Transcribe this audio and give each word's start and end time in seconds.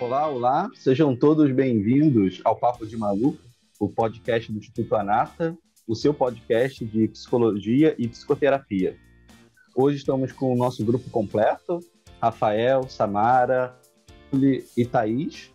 Olá, 0.00 0.28
olá, 0.28 0.70
sejam 0.76 1.14
todos 1.16 1.50
bem-vindos 1.50 2.40
ao 2.44 2.54
Papo 2.54 2.86
de 2.86 2.96
Maluco, 2.96 3.42
o 3.80 3.88
podcast 3.88 4.52
do 4.52 4.58
Instituto 4.58 4.94
Anata, 4.94 5.58
o 5.88 5.94
seu 5.96 6.14
podcast 6.14 6.84
de 6.84 7.08
psicologia 7.08 7.96
e 7.98 8.06
psicoterapia. 8.06 8.96
Hoje 9.74 9.96
estamos 9.96 10.30
com 10.30 10.52
o 10.52 10.56
nosso 10.56 10.84
grupo 10.84 11.10
completo, 11.10 11.80
Rafael, 12.22 12.88
Samara 12.88 13.76
e 14.76 14.86
Thaís. 14.86 15.52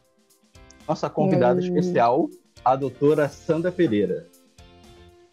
Nossa 0.85 1.09
convidada 1.09 1.61
especial, 1.61 2.29
a 2.65 2.75
doutora 2.75 3.29
Sandra 3.29 3.71
Pereira. 3.71 4.27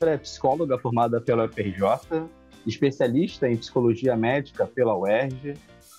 Ela 0.00 0.12
é 0.12 0.18
psicóloga 0.18 0.78
formada 0.78 1.20
pela 1.20 1.46
UFRJ, 1.46 2.28
especialista 2.64 3.50
em 3.50 3.56
psicologia 3.56 4.16
médica 4.16 4.68
pela 4.68 4.96
UERJ, 4.96 5.54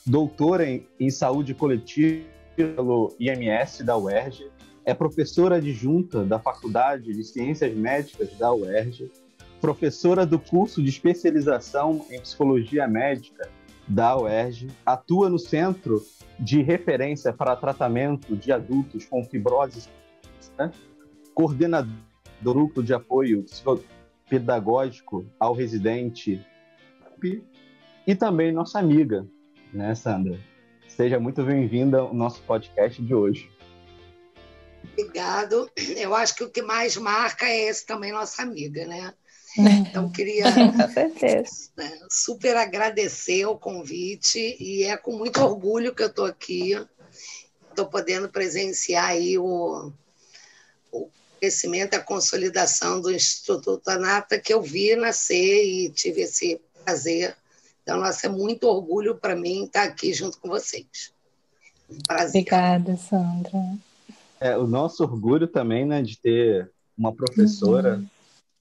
doutora 0.06 0.66
em, 0.66 0.88
em 0.98 1.10
saúde 1.10 1.54
coletiva 1.54 2.41
pelo 2.66 3.16
IMS 3.20 3.84
da 3.84 3.98
UERJ, 3.98 4.50
é 4.86 4.94
professora 4.94 5.56
adjunta 5.56 6.24
da 6.24 6.40
Faculdade 6.40 7.14
de 7.14 7.24
Ciências 7.24 7.74
Médicas 7.76 8.30
da 8.38 8.54
UERJ, 8.54 9.12
professora 9.60 10.26
do 10.26 10.40
curso 10.40 10.82
de 10.82 10.90
especialização 10.90 12.06
em 12.10 12.20
psicologia 12.20 12.88
médica 12.88 13.50
da 13.88 14.18
UERJ, 14.18 14.70
atua 14.86 15.30
no 15.30 15.38
Centro 15.38 16.02
de 16.40 16.62
Referência 16.62 17.32
para 17.32 17.56
Tratamento 17.56 18.36
de 18.36 18.52
Adultos 18.52 19.06
com 19.06 19.24
Fibrose, 19.24 19.88
né? 20.58 20.72
coordenador 21.34 21.92
do 22.42 22.84
de 22.84 22.94
apoio 22.94 23.46
pedagógico 24.28 25.26
ao 25.40 25.54
residente 25.54 26.44
e 28.08 28.16
também 28.16 28.52
nossa 28.52 28.80
amiga, 28.80 29.28
né, 29.72 29.94
Sandra? 29.94 30.40
Seja 30.96 31.20
muito 31.20 31.44
bem-vinda 31.44 32.00
ao 32.00 32.14
nosso 32.14 32.42
podcast 32.42 33.02
de 33.02 33.16
hoje. 33.16 33.50
Obrigado. 34.92 35.72
Eu 35.96 36.14
acho 36.14 36.36
que 36.36 36.44
o 36.44 36.50
que 36.50 36.62
mais 36.62 36.98
marca 36.98 37.46
é 37.46 37.70
esse 37.70 37.86
também, 37.86 38.12
nossa 38.12 38.42
amiga, 38.42 38.86
né? 38.86 39.14
Então, 39.58 40.12
queria 40.12 40.46
né, 41.78 42.00
super 42.10 42.56
agradecer 42.56 43.46
o 43.46 43.58
convite 43.58 44.58
e 44.60 44.84
é 44.84 44.96
com 44.96 45.18
muito 45.18 45.42
orgulho 45.42 45.96
que 45.96 46.04
eu 46.04 46.08
estou 46.08 46.26
aqui. 46.26 46.74
Estou 47.70 47.86
podendo 47.88 48.30
presenciar 48.30 49.10
aí 49.10 49.38
o, 49.38 49.92
o 50.92 51.10
crescimento, 51.40 51.96
a 51.96 52.00
consolidação 52.00 53.02
do 53.02 53.12
Instituto 53.12 53.90
Anata 53.90 54.40
que 54.40 54.54
eu 54.54 54.62
vi 54.62 54.96
nascer 54.96 55.66
e 55.66 55.90
tive 55.90 56.22
esse 56.22 56.62
prazer. 56.84 57.36
Então, 57.84 58.00
nossa, 58.00 58.28
é 58.28 58.30
muito 58.30 58.68
orgulho 58.68 59.16
para 59.16 59.36
mim 59.36 59.66
estar 59.66 59.84
aqui 59.84 60.14
junto 60.14 60.40
com 60.40 60.48
vocês. 60.48 61.14
Um 61.90 61.98
prazer. 62.00 62.42
Obrigada, 62.42 62.96
Sandra. 62.98 63.78
É, 64.40 64.58
o 64.58 64.66
nosso 64.66 65.04
orgulho 65.04 65.48
também, 65.48 65.86
né, 65.86 66.02
de 66.02 66.20
ter 66.20 66.72
uma 66.98 67.14
professora. 67.14 68.04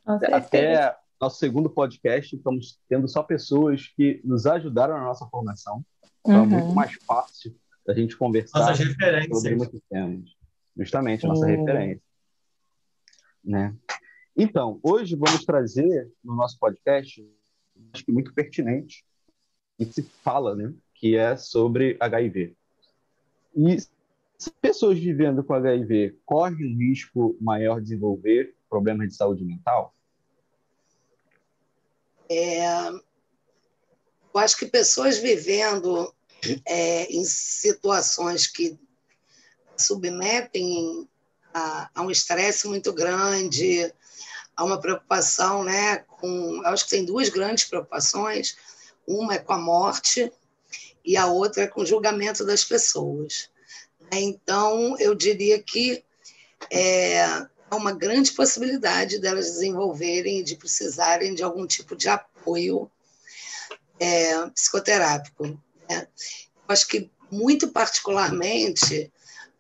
Uhum. 0.07 0.19
Até 0.33 0.97
nosso 1.21 1.39
segundo 1.39 1.69
podcast, 1.69 2.35
estamos 2.35 2.79
tendo 2.89 3.07
só 3.07 3.23
pessoas 3.23 3.87
que 3.95 4.21
nos 4.25 4.47
ajudaram 4.47 4.95
na 4.95 5.05
nossa 5.05 5.27
formação. 5.27 5.85
Então 6.21 6.45
uhum. 6.45 6.45
é 6.45 6.47
muito 6.47 6.75
mais 6.75 6.95
fácil 7.05 7.55
a 7.87 7.93
gente 7.93 8.17
conversar 8.17 8.59
Nossas 8.59 8.79
referências. 8.79 9.37
sobre 9.37 9.57
muitos 9.57 9.81
temas. 9.91 10.31
Justamente, 10.77 11.27
nossa 11.27 11.45
uhum. 11.45 11.57
referência. 11.57 12.03
Né? 13.45 13.75
Então, 14.37 14.79
hoje 14.83 15.17
vamos 15.17 15.45
trazer 15.45 16.11
no 16.23 16.35
nosso 16.35 16.59
podcast, 16.59 17.23
acho 17.93 18.05
que 18.05 18.13
muito 18.13 18.33
pertinente, 18.33 19.05
e 19.81 19.87
se 19.87 20.03
fala, 20.23 20.55
né, 20.55 20.73
que 20.95 21.17
é 21.17 21.35
sobre 21.37 21.97
HIV. 21.99 22.55
E 23.57 23.79
pessoas 24.61 24.99
vivendo 24.99 25.43
com 25.43 25.55
HIV 25.55 26.19
correm 26.25 26.75
um 26.75 26.79
risco 26.79 27.37
maior 27.41 27.79
de 27.79 27.85
desenvolver 27.85 28.55
problemas 28.69 29.09
de 29.09 29.15
saúde 29.15 29.43
mental? 29.43 29.95
É, 32.29 32.89
eu 32.89 34.41
acho 34.41 34.57
que 34.57 34.67
pessoas 34.67 35.19
vivendo 35.19 36.15
é, 36.65 37.07
em 37.07 37.25
situações 37.25 38.47
que 38.47 38.79
submetem 39.77 41.09
a, 41.53 41.91
a 41.95 42.03
um 42.03 42.11
estresse 42.11 42.69
muito 42.69 42.93
grande, 42.93 43.93
a 44.57 44.65
uma 44.65 44.81
preocupação, 44.81 45.65
né? 45.65 45.99
Com, 45.99 46.63
eu 46.63 46.67
acho 46.67 46.85
que 46.85 46.91
tem 46.91 47.05
duas 47.05 47.29
grandes 47.29 47.65
preocupações. 47.65 48.57
Uma 49.11 49.35
é 49.35 49.39
com 49.39 49.53
a 49.53 49.59
morte 49.59 50.33
e 51.05 51.17
a 51.17 51.27
outra 51.27 51.65
é 51.65 51.67
com 51.67 51.81
o 51.81 51.87
julgamento 51.87 52.45
das 52.45 52.65
pessoas. 52.65 53.51
Então, 54.13 54.97
eu 55.01 55.17
diria 55.17 55.61
que 55.61 56.05
é, 56.71 57.25
uma 57.73 57.91
grande 57.91 58.31
possibilidade 58.31 59.19
delas 59.19 59.47
desenvolverem 59.47 60.39
e 60.39 60.43
de 60.45 60.55
precisarem 60.55 61.35
de 61.35 61.43
algum 61.43 61.67
tipo 61.67 61.97
de 61.97 62.09
apoio 62.09 62.89
é, 63.99 64.47
psicoterápico. 64.51 65.59
Né? 65.89 66.07
Acho 66.69 66.87
que, 66.87 67.11
muito 67.33 67.67
particularmente, 67.69 69.13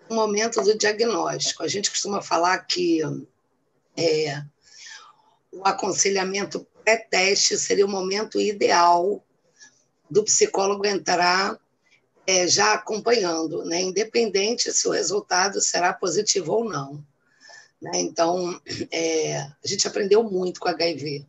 no 0.08 0.14
momento 0.14 0.62
do 0.62 0.78
diagnóstico. 0.78 1.64
A 1.64 1.68
gente 1.68 1.90
costuma 1.90 2.22
falar 2.22 2.58
que 2.58 3.00
é, 3.96 4.44
o 5.50 5.66
aconselhamento 5.66 6.64
pré-teste 6.84 7.58
seria 7.58 7.84
o 7.84 7.88
momento 7.88 8.40
ideal 8.40 9.24
do 10.10 10.24
psicólogo 10.24 10.84
entrar 10.86 11.58
é, 12.26 12.46
já 12.46 12.74
acompanhando, 12.74 13.64
né? 13.64 13.80
independente 13.80 14.72
se 14.72 14.88
o 14.88 14.90
resultado 14.90 15.60
será 15.60 15.92
positivo 15.92 16.52
ou 16.52 16.64
não. 16.64 17.04
Né? 17.80 17.92
Então, 17.94 18.60
é, 18.90 19.38
a 19.38 19.66
gente 19.66 19.86
aprendeu 19.86 20.22
muito 20.22 20.60
com 20.60 20.68
HIV. 20.68 21.26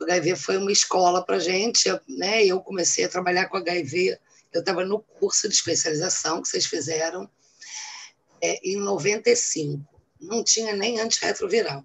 O 0.00 0.04
HIV 0.04 0.36
foi 0.36 0.56
uma 0.56 0.72
escola 0.72 1.24
para 1.24 1.36
a 1.36 1.40
gente, 1.40 1.88
né? 2.08 2.44
eu 2.44 2.60
comecei 2.60 3.04
a 3.04 3.08
trabalhar 3.08 3.46
com 3.46 3.56
HIV, 3.56 4.18
eu 4.52 4.60
estava 4.60 4.84
no 4.84 5.00
curso 5.00 5.48
de 5.48 5.54
especialização 5.54 6.42
que 6.42 6.48
vocês 6.48 6.66
fizeram 6.66 7.28
é, 8.40 8.60
em 8.62 8.76
95. 8.76 9.82
Não 10.20 10.44
tinha 10.44 10.74
nem 10.74 11.00
antirretroviral. 11.00 11.84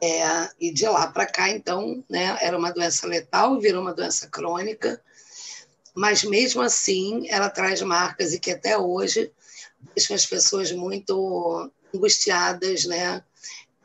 É, 0.00 0.48
e 0.60 0.72
de 0.72 0.86
lá 0.86 1.08
para 1.08 1.26
cá, 1.26 1.50
então, 1.50 2.04
né, 2.08 2.38
era 2.40 2.56
uma 2.56 2.72
doença 2.72 3.06
letal 3.06 3.58
virou 3.60 3.82
uma 3.82 3.92
doença 3.92 4.28
crônica 4.28 5.02
mas 5.98 6.22
mesmo 6.22 6.62
assim 6.62 7.28
ela 7.28 7.50
traz 7.50 7.82
marcas 7.82 8.32
e 8.32 8.38
que 8.38 8.52
até 8.52 8.78
hoje 8.78 9.32
deixam 9.96 10.14
as 10.14 10.24
pessoas 10.24 10.70
muito 10.70 11.72
angustiadas, 11.92 12.84
né? 12.84 13.24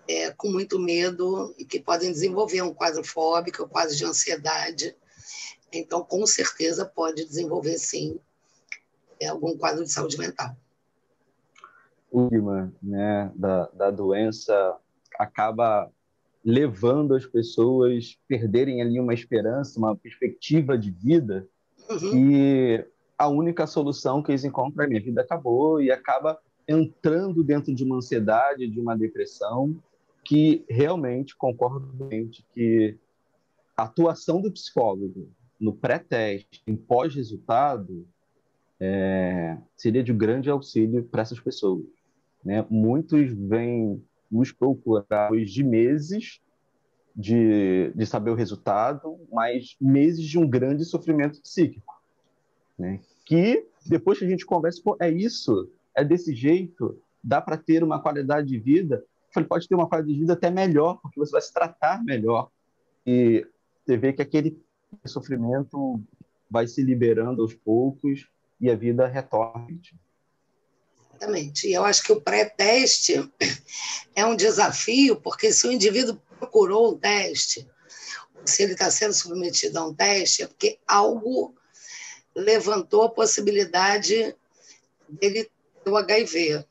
É, 0.08 0.30
com 0.30 0.48
muito 0.48 0.78
medo 0.78 1.56
e 1.58 1.66
que 1.66 1.80
podem 1.80 2.12
desenvolver 2.12 2.62
um 2.62 2.74
quadro 2.74 3.04
fóbico, 3.04 3.64
um 3.64 3.68
quadro 3.68 3.96
de 3.96 4.06
ansiedade. 4.06 4.96
Então, 5.72 6.04
com 6.04 6.24
certeza, 6.28 6.86
pode 6.86 7.26
desenvolver, 7.26 7.80
sim, 7.80 8.20
é, 9.20 9.30
algum 9.30 9.58
quadro 9.58 9.84
de 9.84 9.92
saúde 9.92 10.20
mental. 10.20 10.56
O 12.12 12.30
né, 12.84 13.32
da, 13.34 13.70
da 13.74 13.90
doença 13.90 14.78
acaba 15.18 15.92
levando 16.44 17.16
as 17.16 17.26
pessoas 17.26 18.18
a 18.18 18.28
perderem 18.28 18.82
ali 18.82 19.00
uma 19.00 19.14
esperança, 19.14 19.80
uma 19.80 19.96
perspectiva 19.96 20.78
de 20.78 20.92
vida 20.92 21.48
Uhum. 21.90 22.16
E 22.16 22.86
a 23.18 23.28
única 23.28 23.68
solução 23.68 24.22
que 24.22 24.32
eles 24.32 24.44
encontram 24.44 24.86
é 24.86 24.88
minha 24.88 25.02
vida 25.02 25.22
acabou 25.22 25.82
e 25.82 25.92
acaba 25.92 26.40
entrando 26.68 27.44
dentro 27.44 27.74
de 27.74 27.84
uma 27.84 27.98
ansiedade, 27.98 28.68
de 28.68 28.80
uma 28.80 28.98
depressão, 28.98 29.76
que 30.24 30.64
realmente 30.70 31.36
concordo 31.36 32.08
que 32.54 32.98
a 33.76 33.84
atuação 33.84 34.42
do 34.42 34.52
psicólogo 34.52 35.30
no 35.60 35.74
pré-teste, 35.74 36.62
em 36.66 36.76
pós-resultado, 36.76 38.08
é, 38.80 39.58
seria 39.76 40.04
de 40.04 40.14
grande 40.14 40.50
auxílio 40.50 41.04
para 41.04 41.22
essas 41.22 41.40
pessoas. 41.40 41.86
Né? 42.44 42.66
Muitos 42.70 43.32
vêm 43.32 44.02
nos 44.34 44.52
procurar 44.52 45.30
depois 45.30 45.52
de 45.52 45.64
meses 45.64 46.42
de, 47.16 47.92
de 47.96 48.06
saber 48.06 48.32
o 48.32 48.36
resultado, 48.36 49.20
mas 49.32 49.76
meses 49.80 50.26
de 50.26 50.40
um 50.40 50.50
grande 50.50 50.84
sofrimento 50.84 51.42
psíquico. 51.42 52.02
Né? 52.78 53.00
Que 53.24 53.68
depois 53.86 54.18
que 54.18 54.26
a 54.26 54.28
gente 54.30 54.46
conversa, 54.46 54.82
pô, 54.84 54.98
é 55.00 55.10
isso, 55.10 55.72
é 55.96 56.04
desse 56.04 56.34
jeito, 56.34 57.00
dá 57.24 57.40
para 57.40 57.58
ter 57.58 57.84
uma 57.84 58.02
qualidade 58.02 58.48
de 58.48 58.60
vida. 58.60 59.06
Falei, 59.32 59.48
pode 59.48 59.68
ter 59.68 59.76
uma 59.76 59.88
qualidade 59.88 60.14
de 60.14 60.20
vida 60.20 60.34
até 60.34 60.50
melhor, 60.50 61.00
porque 61.02 61.20
você 61.20 61.32
vai 61.32 61.42
se 61.42 61.54
tratar 61.54 62.04
melhor. 62.04 62.50
E 63.06 63.46
você 63.86 63.96
vê 63.96 64.12
que 64.12 64.22
aquele 64.22 64.60
sofrimento 65.06 66.02
vai 66.50 66.68
se 66.68 66.84
liberando 66.84 67.42
aos 67.42 67.54
poucos 67.54 68.28
e 68.60 68.70
a 68.70 68.76
vida 68.76 69.08
retorna. 69.08 69.68
Exatamente. 71.14 71.68
E 71.68 71.74
eu 71.74 71.86
acho 71.86 72.04
que 72.04 72.12
o 72.12 72.22
pré-teste 72.22 73.30
é 74.16 74.26
um 74.26 74.36
desafio, 74.36 75.16
porque 75.16 75.54
se 75.54 75.68
o 75.68 75.72
indivíduo 75.72 76.20
procurou 76.40 76.90
o 76.90 76.98
teste, 76.98 77.68
se 78.46 78.64
ele 78.64 78.74
está 78.74 78.92
sendo 78.92 79.14
submetido 79.14 79.80
a 79.80 79.88
um 79.88 79.94
teste, 79.94 80.44
é 80.44 80.48
porque 80.48 80.78
algo 80.88 81.56
levantou 82.36 83.04
a 83.04 83.10
possibilidade 83.10 84.36
dele 85.08 85.50
ter 85.84 85.90
o 85.90 85.98
HIV. 85.98 86.66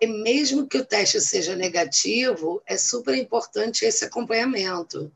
E 0.00 0.06
mesmo 0.06 0.66
que 0.66 0.78
o 0.78 0.84
teste 0.84 1.20
seja 1.20 1.56
negativo, 1.56 2.62
é 2.66 2.76
super 2.76 3.14
importante 3.14 3.84
esse 3.84 4.04
acompanhamento, 4.04 5.10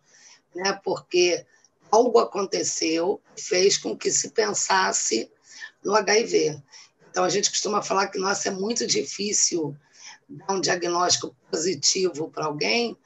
né? 0.55 0.79
porque 0.83 1.44
algo 1.91 2.19
aconteceu 2.19 3.21
que 3.35 3.43
fez 3.43 3.76
com 3.76 3.97
que 3.97 4.11
se 4.11 4.31
pensasse 4.31 5.31
no 5.85 5.94
HIV. 5.94 6.62
Então, 7.11 7.25
a 7.25 7.29
gente 7.29 7.51
costuma 7.51 7.83
falar 7.83 8.09
que, 8.09 8.19
nossa, 8.19 8.49
é 8.49 8.53
muito 8.53 8.87
difícil 8.87 9.77
dar 10.29 10.55
um 10.55 10.61
diagnóstico 10.61 11.35
positivo 11.51 12.31
para 12.31 12.47
alguém, 12.47 12.97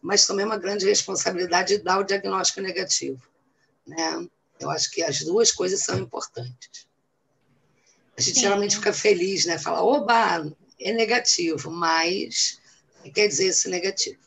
mas 0.00 0.26
também 0.26 0.44
é 0.44 0.46
uma 0.46 0.58
grande 0.58 0.86
responsabilidade 0.86 1.78
dar 1.78 1.98
o 1.98 2.04
diagnóstico 2.04 2.60
negativo. 2.60 3.20
Né? 3.86 4.28
Eu 4.60 4.70
acho 4.70 4.90
que 4.92 5.02
as 5.02 5.20
duas 5.20 5.50
coisas 5.50 5.80
são 5.82 5.98
importantes. 5.98 6.86
A 8.16 8.20
gente 8.20 8.36
Sim. 8.36 8.42
geralmente 8.42 8.76
fica 8.76 8.92
feliz, 8.92 9.44
né? 9.44 9.58
Fala, 9.58 9.82
oba, 9.82 10.52
é 10.80 10.92
negativo, 10.92 11.70
mas 11.70 12.60
o 13.00 13.02
que 13.04 13.10
quer 13.10 13.26
dizer 13.26 13.46
esse 13.46 13.68
negativo? 13.68 14.20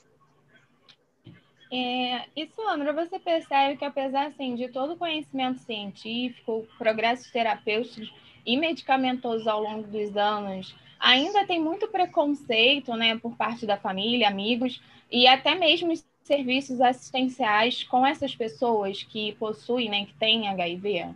É, 1.72 2.26
e 2.36 2.50
Sandra, 2.56 2.94
você 2.94 3.20
percebe 3.20 3.78
que 3.78 3.86
apesar 3.86 4.28
assim, 4.28 4.56
de 4.56 4.68
todo 4.70 4.94
o 4.94 4.98
conhecimento 4.98 5.62
científico, 5.64 6.68
progressos 6.78 7.32
terapêuticos 7.32 8.12
e 8.46 8.58
medicamentosos 8.58 9.48
ao 9.48 9.62
longo 9.62 9.88
dos 9.88 10.16
anos, 10.16 10.76
ainda 11.00 11.46
tem 11.46 11.62
muito 11.62 11.88
preconceito 11.88 12.94
né, 12.96 13.18
por 13.18 13.36
parte 13.36 13.66
da 13.66 13.78
família, 13.78 14.28
amigos 14.28 14.82
e 15.12 15.28
até 15.28 15.56
mesmo 15.56 15.94
serviços 16.24 16.82
assistenciais 16.82 17.84
com 17.84 18.06
essas 18.06 18.36
pessoas 18.36 19.04
que 19.04 19.34
possuem, 19.34 19.90
né, 19.90 20.06
que 20.06 20.14
têm 20.16 20.48
HIV? 20.48 21.14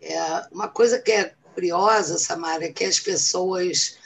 É, 0.00 0.46
uma 0.52 0.68
coisa 0.68 1.00
que 1.00 1.12
é 1.12 1.32
curiosa, 1.54 2.18
Samara, 2.18 2.64
é 2.64 2.72
que 2.72 2.84
as 2.84 3.00
pessoas, 3.00 3.98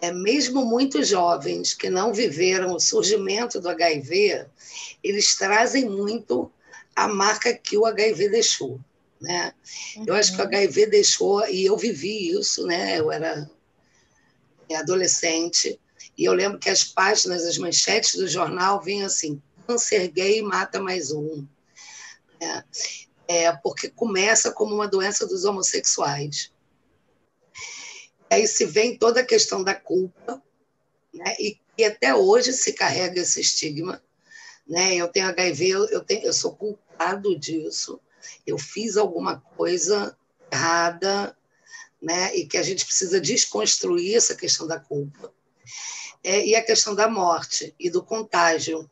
é, 0.00 0.12
mesmo 0.12 0.64
muito 0.64 1.02
jovens, 1.02 1.74
que 1.74 1.90
não 1.90 2.12
viveram 2.12 2.74
o 2.74 2.80
surgimento 2.80 3.60
do 3.60 3.68
HIV, 3.68 4.46
eles 5.02 5.36
trazem 5.36 5.88
muito 5.88 6.50
a 6.94 7.08
marca 7.08 7.54
que 7.54 7.76
o 7.76 7.86
HIV 7.86 8.28
deixou. 8.28 8.80
Né? 9.20 9.52
Uhum. 9.96 10.04
Eu 10.06 10.14
acho 10.14 10.34
que 10.34 10.40
o 10.40 10.44
HIV 10.44 10.84
uhum. 10.84 10.90
deixou, 10.90 11.48
e 11.48 11.66
eu 11.66 11.76
vivi 11.76 12.30
isso, 12.30 12.66
né? 12.66 12.98
eu 12.98 13.10
era 13.10 13.50
adolescente, 14.74 15.80
e 16.16 16.24
eu 16.24 16.32
lembro 16.32 16.58
que 16.58 16.68
as 16.68 16.84
páginas, 16.84 17.44
as 17.44 17.58
manchetes 17.58 18.14
do 18.14 18.26
jornal 18.26 18.82
vinham 18.82 19.06
assim: 19.06 19.40
câncer 19.66 20.08
gay 20.08 20.42
mata 20.42 20.80
mais 20.80 21.12
um. 21.12 21.46
É, 22.40 22.64
é, 23.28 23.52
porque 23.52 23.88
começa 23.88 24.50
como 24.50 24.74
uma 24.74 24.88
doença 24.88 25.26
dos 25.26 25.44
homossexuais. 25.44 26.52
Aí 28.30 28.46
se 28.46 28.64
vem 28.64 28.98
toda 28.98 29.20
a 29.20 29.26
questão 29.26 29.62
da 29.62 29.74
culpa, 29.74 30.42
né? 31.14 31.36
e, 31.38 31.58
e 31.76 31.84
até 31.84 32.14
hoje 32.14 32.52
se 32.52 32.72
carrega 32.72 33.20
esse 33.20 33.40
estigma. 33.40 34.02
Né? 34.66 34.96
Eu 34.96 35.08
tenho 35.08 35.28
HIV, 35.28 35.70
eu, 35.70 36.00
tenho, 36.04 36.24
eu 36.24 36.32
sou 36.32 36.54
culpado 36.54 37.38
disso, 37.38 38.00
eu 38.46 38.58
fiz 38.58 38.96
alguma 38.96 39.40
coisa 39.56 40.16
errada, 40.50 41.36
né? 42.00 42.34
e 42.36 42.46
que 42.46 42.56
a 42.56 42.62
gente 42.62 42.84
precisa 42.84 43.20
desconstruir 43.20 44.16
essa 44.16 44.34
questão 44.34 44.66
da 44.66 44.78
culpa. 44.78 45.32
É, 46.22 46.44
e 46.44 46.56
a 46.56 46.64
questão 46.64 46.94
da 46.94 47.08
morte 47.08 47.74
e 47.78 47.90
do 47.90 48.02
contágio. 48.02 48.90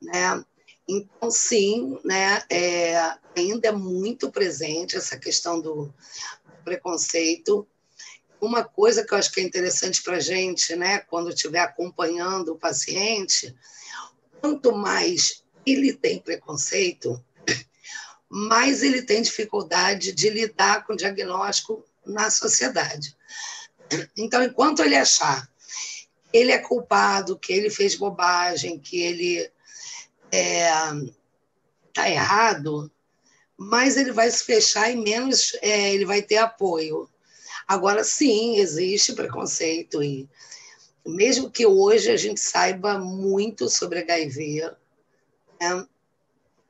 Né? 0.00 0.44
Então, 0.88 1.30
sim, 1.30 1.98
né, 2.04 2.42
é, 2.50 2.96
ainda 3.36 3.68
é 3.68 3.72
muito 3.72 4.30
presente 4.30 4.96
essa 4.96 5.16
questão 5.16 5.60
do 5.60 5.92
preconceito, 6.64 7.66
uma 8.40 8.64
coisa 8.64 9.04
que 9.04 9.12
eu 9.12 9.18
acho 9.18 9.30
que 9.30 9.40
é 9.40 9.44
interessante 9.44 10.02
para 10.02 10.16
a 10.16 10.20
gente, 10.20 10.74
né, 10.74 10.98
quando 10.98 11.30
estiver 11.30 11.60
acompanhando 11.60 12.52
o 12.52 12.58
paciente, 12.58 13.54
quanto 14.40 14.72
mais 14.72 15.44
ele 15.64 15.92
tem 15.92 16.18
preconceito, 16.18 17.22
mais 18.30 18.84
ele 18.84 19.02
tem 19.02 19.20
dificuldade 19.20 20.12
de 20.12 20.30
lidar 20.30 20.86
com 20.86 20.92
o 20.92 20.96
diagnóstico 20.96 21.84
na 22.06 22.30
sociedade. 22.30 23.16
Então, 24.16 24.44
enquanto 24.44 24.82
ele 24.82 24.94
achar 24.94 25.50
que 26.30 26.38
ele 26.38 26.52
é 26.52 26.58
culpado, 26.58 27.36
que 27.36 27.52
ele 27.52 27.68
fez 27.68 27.96
bobagem, 27.96 28.78
que 28.78 29.00
ele 29.00 29.38
está 29.38 29.52
é, 30.32 30.70
tá 31.92 32.08
errado, 32.08 32.88
mais 33.56 33.96
ele 33.96 34.12
vai 34.12 34.30
se 34.30 34.44
fechar 34.44 34.90
e 34.92 34.96
menos 34.96 35.56
é, 35.60 35.92
ele 35.92 36.06
vai 36.06 36.22
ter 36.22 36.36
apoio. 36.36 37.10
Agora, 37.66 38.04
sim, 38.04 38.58
existe 38.58 39.12
preconceito 39.12 40.02
e 40.04 40.28
mesmo 41.04 41.50
que 41.50 41.66
hoje 41.66 42.10
a 42.10 42.16
gente 42.16 42.38
saiba 42.38 42.96
muito 42.98 43.68
sobre 43.68 43.98
HIV, 43.98 44.70
né? 45.60 45.86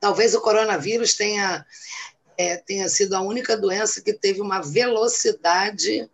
Talvez 0.01 0.33
o 0.33 0.41
coronavírus 0.41 1.13
tenha, 1.13 1.65
é, 2.35 2.57
tenha 2.57 2.89
sido 2.89 3.15
a 3.15 3.21
única 3.21 3.55
doença 3.55 4.01
que 4.01 4.11
teve 4.11 4.41
uma 4.41 4.59
velocidade 4.59 6.09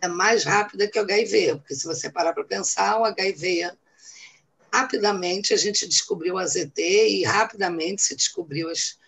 é, 0.00 0.08
mais 0.08 0.42
rápida 0.42 0.88
que 0.88 0.98
o 0.98 1.02
HIV, 1.02 1.56
porque 1.56 1.74
se 1.74 1.84
você 1.84 2.10
parar 2.10 2.32
para 2.32 2.42
pensar, 2.44 2.98
o 2.98 3.04
HIV 3.04 3.70
rapidamente 4.72 5.52
a 5.52 5.56
gente 5.56 5.86
descobriu 5.86 6.38
a 6.38 6.46
ZT 6.46 6.80
e 6.80 7.24
rapidamente 7.24 8.02
se 8.02 8.16
descobriu 8.16 8.70
as, 8.70 8.98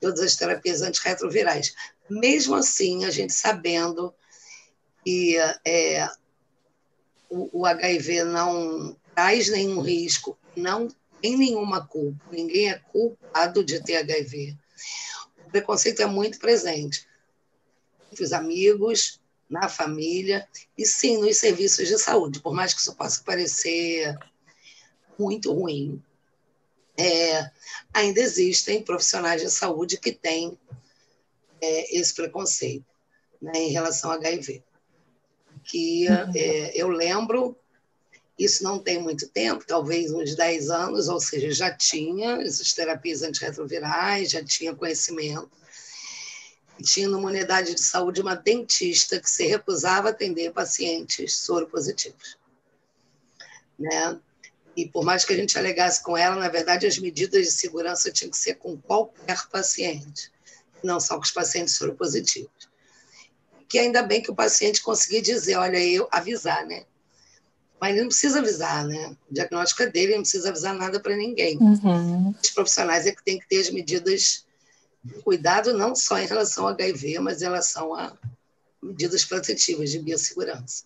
todas 0.00 0.20
as 0.20 0.36
terapias 0.36 0.80
antirretrovirais. 0.80 1.74
Mesmo 2.08 2.54
assim, 2.54 3.04
a 3.04 3.10
gente 3.10 3.32
sabendo 3.32 4.14
que 5.04 5.36
é, 5.66 6.08
o, 7.28 7.60
o 7.60 7.66
HIV 7.66 8.22
não 8.24 8.96
traz 9.14 9.48
nenhum 9.48 9.80
risco, 9.80 10.38
não 10.56 10.88
tem 11.22 11.36
nenhuma 11.36 11.86
culpa, 11.86 12.20
ninguém 12.30 12.70
é 12.70 12.78
culpado 12.78 13.64
de 13.64 13.82
ter 13.82 13.96
HIV. 13.96 14.56
O 15.46 15.50
preconceito 15.50 16.02
é 16.02 16.06
muito 16.06 16.38
presente. 16.38 17.06
Entre 18.10 18.24
os 18.24 18.32
amigos, 18.32 19.20
na 19.48 19.68
família 19.68 20.46
e 20.76 20.84
sim 20.84 21.18
nos 21.18 21.36
serviços 21.38 21.88
de 21.88 21.96
saúde, 21.98 22.40
por 22.40 22.52
mais 22.52 22.74
que 22.74 22.80
isso 22.80 22.94
possa 22.94 23.22
parecer 23.22 24.14
muito 25.18 25.52
ruim. 25.52 26.02
É, 26.96 27.50
ainda 27.94 28.20
existem 28.20 28.82
profissionais 28.82 29.40
de 29.40 29.50
saúde 29.50 29.98
que 29.98 30.12
têm 30.12 30.58
é, 31.60 31.98
esse 31.98 32.12
preconceito 32.12 32.84
né, 33.40 33.52
em 33.54 33.70
relação 33.70 34.10
ao 34.10 34.18
HIV 34.18 34.62
que 35.64 36.06
é, 36.08 36.72
eu 36.74 36.88
lembro, 36.88 37.56
isso 38.38 38.64
não 38.64 38.78
tem 38.78 39.00
muito 39.00 39.28
tempo, 39.28 39.64
talvez 39.66 40.12
uns 40.12 40.34
10 40.34 40.70
anos, 40.70 41.08
ou 41.08 41.20
seja, 41.20 41.50
já 41.50 41.70
tinha 41.70 42.42
essas 42.42 42.72
terapias 42.72 43.22
antirretrovirais, 43.22 44.30
já 44.30 44.44
tinha 44.44 44.74
conhecimento. 44.74 45.50
Tinha 46.82 47.06
numa 47.06 47.28
unidade 47.28 47.74
de 47.74 47.82
saúde 47.82 48.20
uma 48.20 48.34
dentista 48.34 49.20
que 49.20 49.30
se 49.30 49.46
recusava 49.46 50.08
a 50.08 50.10
atender 50.10 50.52
pacientes 50.52 51.36
soropositivos. 51.36 52.36
Né? 53.78 54.18
E 54.74 54.88
por 54.88 55.04
mais 55.04 55.24
que 55.24 55.32
a 55.32 55.36
gente 55.36 55.56
alegasse 55.58 56.02
com 56.02 56.16
ela, 56.16 56.34
na 56.34 56.48
verdade, 56.48 56.86
as 56.86 56.98
medidas 56.98 57.46
de 57.46 57.52
segurança 57.52 58.10
tinham 58.10 58.30
que 58.30 58.38
ser 58.38 58.54
com 58.54 58.76
qualquer 58.76 59.46
paciente, 59.48 60.32
não 60.82 60.98
só 60.98 61.16
com 61.16 61.22
os 61.22 61.30
pacientes 61.30 61.76
soropositivos 61.76 62.72
que 63.72 63.78
ainda 63.78 64.02
bem 64.02 64.20
que 64.20 64.30
o 64.30 64.34
paciente 64.34 64.82
conseguia 64.82 65.22
dizer, 65.22 65.56
olha, 65.56 65.78
eu 65.78 66.06
avisar, 66.12 66.66
né? 66.66 66.84
Mas 67.82 67.94
ele 67.94 68.02
não 68.02 68.08
precisa 68.10 68.38
avisar, 68.38 68.86
né? 68.86 69.16
O 69.28 69.34
diagnóstico 69.34 69.82
é 69.82 69.90
dele, 69.90 70.06
ele 70.06 70.14
não 70.14 70.22
precisa 70.22 70.50
avisar 70.50 70.72
nada 70.72 71.00
para 71.00 71.16
ninguém. 71.16 71.58
Uhum. 71.58 72.32
Os 72.40 72.50
profissionais 72.50 73.08
é 73.08 73.12
que 73.12 73.24
têm 73.24 73.40
que 73.40 73.48
ter 73.48 73.58
as 73.58 73.70
medidas 73.70 74.46
de 75.02 75.14
cuidado, 75.14 75.76
não 75.76 75.92
só 75.92 76.16
em 76.16 76.26
relação 76.26 76.68
ao 76.68 76.70
HIV, 76.70 77.18
mas 77.18 77.42
em 77.42 77.46
relação 77.46 77.92
a 77.92 78.16
medidas 78.80 79.24
protetivas 79.24 79.90
de 79.90 79.98
biossegurança. 79.98 80.84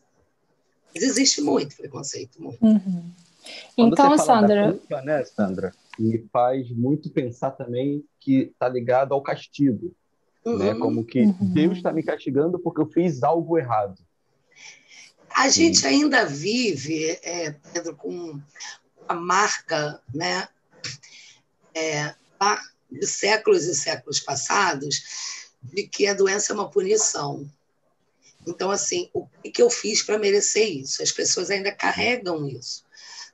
Mas 0.94 1.04
existe 1.04 1.42
muito 1.42 1.76
preconceito, 1.76 2.42
muito. 2.42 2.64
Uhum. 2.64 3.10
Então, 3.76 4.16
Sandra. 4.16 4.72
Culpa, 4.72 5.02
né, 5.02 5.22
Sandra? 5.26 5.74
Me 5.98 6.26
faz 6.32 6.70
muito 6.70 7.10
pensar 7.10 7.50
também 7.50 8.02
que 8.18 8.52
está 8.54 8.70
ligado 8.70 9.12
ao 9.12 9.20
castigo 9.20 9.94
uhum. 10.46 10.58
né? 10.58 10.74
Como 10.76 11.04
que 11.04 11.22
uhum. 11.22 11.52
Deus 11.52 11.76
está 11.76 11.92
me 11.92 12.02
castigando 12.02 12.58
porque 12.58 12.80
eu 12.80 12.86
fiz 12.86 13.22
algo 13.22 13.58
errado. 13.58 13.98
A 15.36 15.48
gente 15.48 15.80
Sim. 15.80 15.86
ainda 15.86 16.24
vive, 16.24 17.10
é, 17.22 17.54
Pedro, 17.72 17.94
com 17.94 18.40
a 19.06 19.14
marca, 19.14 20.00
né? 20.14 20.48
É, 21.74 22.14
de 22.90 23.06
séculos 23.06 23.64
e 23.64 23.74
séculos 23.74 24.18
passados, 24.18 25.02
de 25.62 25.86
que 25.86 26.06
a 26.06 26.14
doença 26.14 26.52
é 26.52 26.54
uma 26.54 26.70
punição. 26.70 27.46
Então, 28.46 28.70
assim, 28.70 29.10
o 29.12 29.26
que 29.52 29.60
eu 29.60 29.68
fiz 29.68 30.02
para 30.02 30.18
merecer 30.18 30.68
isso? 30.68 31.02
As 31.02 31.12
pessoas 31.12 31.50
ainda 31.50 31.70
carregam 31.70 32.48
isso. 32.48 32.84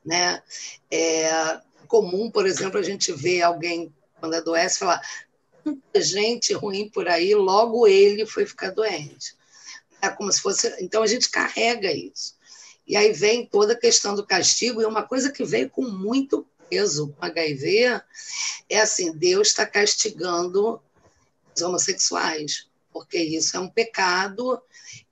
Né? 0.05 0.43
É 0.91 1.61
comum, 1.93 2.31
por 2.31 2.47
exemplo, 2.47 2.81
a 2.81 2.83
gente 2.83 3.13
ver 3.13 3.43
alguém, 3.43 3.95
quando 4.19 4.33
adoece, 4.33 4.79
falar: 4.79 5.03
muita 5.63 6.01
gente 6.01 6.55
ruim 6.55 6.89
por 6.89 7.07
aí, 7.07 7.35
logo 7.35 7.87
ele 7.87 8.25
foi 8.25 8.47
ficar 8.47 8.71
doente. 8.71 9.37
É 10.03 10.11
como 10.11 10.33
se 10.33 10.41
fosse. 10.41 10.75
Então 10.81 11.03
a 11.03 11.07
gente 11.07 11.31
carrega 11.31 11.93
isso. 11.93 12.37
E 12.87 12.97
aí 12.97 13.13
vem 13.13 13.47
toda 13.47 13.75
a 13.75 13.79
questão 13.79 14.17
do 14.17 14.27
castigo, 14.27 14.83
e 14.83 14.85
uma 14.85 15.05
coisa 15.05 15.31
que 15.31 15.45
veio 15.45 15.71
com 15.71 15.83
muito 15.83 16.47
peso 16.69 17.15
com 17.17 17.25
HIV 17.25 18.01
é 18.69 18.81
assim: 18.81 19.17
Deus 19.17 19.49
está 19.49 19.65
castigando 19.65 20.83
os 21.55 21.63
homossexuais, 21.63 22.69
porque 22.93 23.19
isso 23.19 23.57
é 23.57 23.61
um 23.61 23.69
pecado. 23.69 24.61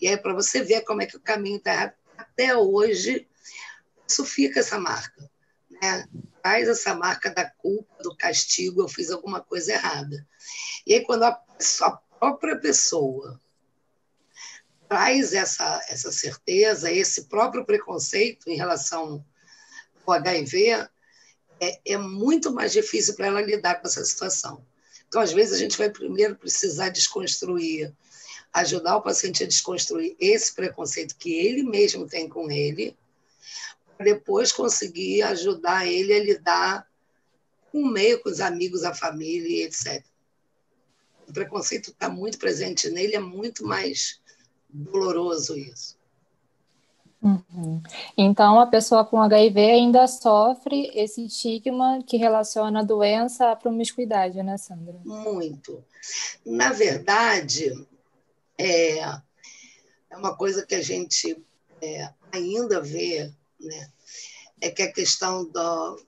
E 0.01 0.09
aí, 0.09 0.17
para 0.17 0.35
você 0.35 0.63
ver 0.63 0.83
como 0.83 1.03
é 1.03 1.07
que 1.07 1.17
o 1.17 1.21
caminho 1.21 1.59
está 1.59 1.95
até 2.19 2.57
hoje, 2.57 3.29
isso 4.09 4.25
fica 4.25 4.61
essa 4.61 4.79
marca. 4.79 5.31
Né? 5.71 6.09
Traz 6.43 6.69
essa 6.69 6.95
marca 6.95 7.31
da 7.31 7.49
culpa, 7.49 8.03
do 8.03 8.17
castigo, 8.17 8.83
eu 8.83 8.89
fiz 8.89 9.11
alguma 9.11 9.41
coisa 9.41 9.73
errada. 9.73 10.27
E 10.87 10.95
aí, 10.95 11.05
quando 11.05 11.23
a, 11.23 11.41
a 11.83 11.91
própria 12.19 12.59
pessoa 12.59 13.41
traz 14.91 15.33
essa, 15.35 15.81
essa 15.89 16.11
certeza, 16.11 16.91
esse 16.91 17.27
próprio 17.27 17.65
preconceito 17.65 18.51
em 18.51 18.57
relação 18.57 19.25
ao 20.05 20.15
HIV, 20.15 20.89
é, 21.61 21.81
é 21.87 21.97
muito 21.97 22.53
mais 22.53 22.73
difícil 22.73 23.15
para 23.15 23.29
ela 23.29 23.41
lidar 23.41 23.77
com 23.77 23.87
essa 23.87 24.05
situação. 24.05 24.67
Então, 25.07 25.21
às 25.21 25.33
vezes, 25.33 25.55
a 25.55 25.59
gente 25.59 25.79
vai 25.79 25.91
primeiro 25.91 26.35
precisar 26.35 26.89
desconstruir, 26.89 27.95
ajudar 28.53 28.97
o 28.97 29.03
paciente 29.03 29.45
a 29.45 29.47
desconstruir 29.47 30.17
esse 30.19 30.53
preconceito 30.53 31.15
que 31.17 31.35
ele 31.35 31.63
mesmo 31.63 32.09
tem 32.09 32.29
com 32.29 32.51
ele, 32.51 32.97
para 33.97 34.07
depois 34.07 34.51
conseguir 34.51 35.23
ajudar 35.23 35.87
ele 35.87 36.13
a 36.13 36.19
lidar 36.19 36.91
com 37.71 37.83
o 37.83 37.89
meio, 37.89 38.21
com 38.21 38.29
os 38.29 38.41
amigos, 38.41 38.83
a 38.83 38.93
família, 38.93 39.67
etc. 39.67 40.05
O 41.29 41.33
preconceito 41.33 41.91
está 41.91 42.09
muito 42.09 42.39
presente 42.39 42.91
nele, 42.91 43.15
é 43.15 43.21
muito 43.21 43.65
mais 43.65 44.20
doloroso 44.73 45.57
isso. 45.57 45.99
Uhum. 47.23 47.83
Então, 48.17 48.59
a 48.59 48.67
pessoa 48.67 49.05
com 49.05 49.21
HIV 49.21 49.61
ainda 49.61 50.07
sofre 50.07 50.91
esse 50.95 51.27
estigma 51.27 52.03
que 52.07 52.17
relaciona 52.17 52.81
a 52.81 52.85
doença 52.85 53.51
à 53.51 53.57
promiscuidade, 53.57 54.43
né, 54.43 54.57
Sandra? 54.57 54.99
Muito. 55.05 55.85
Na 56.47 56.73
verdade, 56.73 57.87
é, 58.57 59.01
é 59.01 60.17
uma 60.17 60.35
coisa 60.35 60.65
que 60.65 60.75
a 60.75 60.83
gente 60.83 61.37
é, 61.83 62.09
ainda 62.33 62.81
vê, 62.81 63.31
né, 63.61 63.91
é 64.61 64.71
que 64.71 64.83
a 64.83 64.93
questão 64.93 65.45
do. 65.45 66.03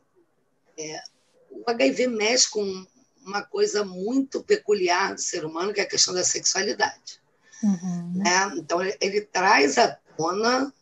É, 0.79 1.03
o 1.51 1.63
HIV 1.67 2.07
mexe 2.07 2.51
com 2.51 2.87
uma 3.25 3.43
coisa 3.43 3.85
muito 3.85 4.43
peculiar 4.43 5.15
do 5.15 5.21
ser 5.21 5.45
humano, 5.45 5.73
que 5.73 5.81
é 5.81 5.85
a 5.85 5.89
questão 5.89 6.15
da 6.15 6.25
sexualidade. 6.25 7.22
Uhum. 7.63 8.13
Né? 8.17 8.53
Então, 8.57 8.81
ele, 9.01 9.21
traz 9.21 9.79
à 9.79 9.97
tona 10.17 10.73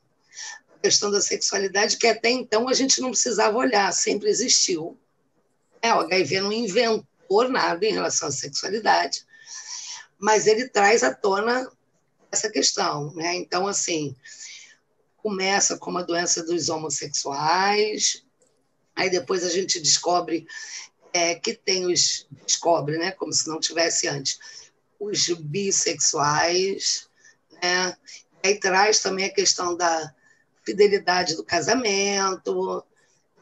a 0.76 0.78
questão 0.80 1.10
da 1.10 1.20
sexualidade, 1.20 1.98
que 1.98 2.06
até 2.06 2.30
então 2.30 2.68
a 2.68 2.72
gente 2.72 3.00
não 3.00 3.10
precisava 3.10 3.56
olhar, 3.58 3.92
sempre 3.92 4.28
existiu. 4.28 4.98
É, 5.82 5.92
o 5.92 6.00
HIV 6.00 6.40
não 6.40 6.52
inventou 6.52 7.48
nada 7.48 7.84
em 7.84 7.92
relação 7.92 8.28
à 8.28 8.32
sexualidade, 8.32 9.24
mas 10.18 10.46
ele 10.46 10.68
traz 10.68 11.02
à 11.02 11.14
tona 11.14 11.70
essa 12.32 12.50
questão. 12.50 13.12
Né? 13.14 13.36
Então, 13.36 13.66
assim, 13.66 14.16
começa 15.16 15.76
com 15.76 15.90
uma 15.90 16.02
doença 16.02 16.42
dos 16.42 16.68
homossexuais, 16.68 18.24
aí 18.96 19.10
depois 19.10 19.44
a 19.44 19.50
gente 19.50 19.80
descobre 19.80 20.46
é, 21.12 21.34
que 21.34 21.54
tem 21.54 21.92
os. 21.92 22.26
descobre, 22.46 22.96
né? 22.96 23.10
como 23.12 23.32
se 23.32 23.48
não 23.48 23.60
tivesse 23.60 24.08
antes 24.08 24.38
os 25.00 25.28
bissexuais, 25.28 27.08
né? 27.62 27.96
Aí 28.44 28.60
traz 28.60 29.00
também 29.00 29.24
a 29.24 29.34
questão 29.34 29.76
da 29.76 30.14
fidelidade 30.64 31.34
do 31.34 31.44
casamento, 31.44 32.84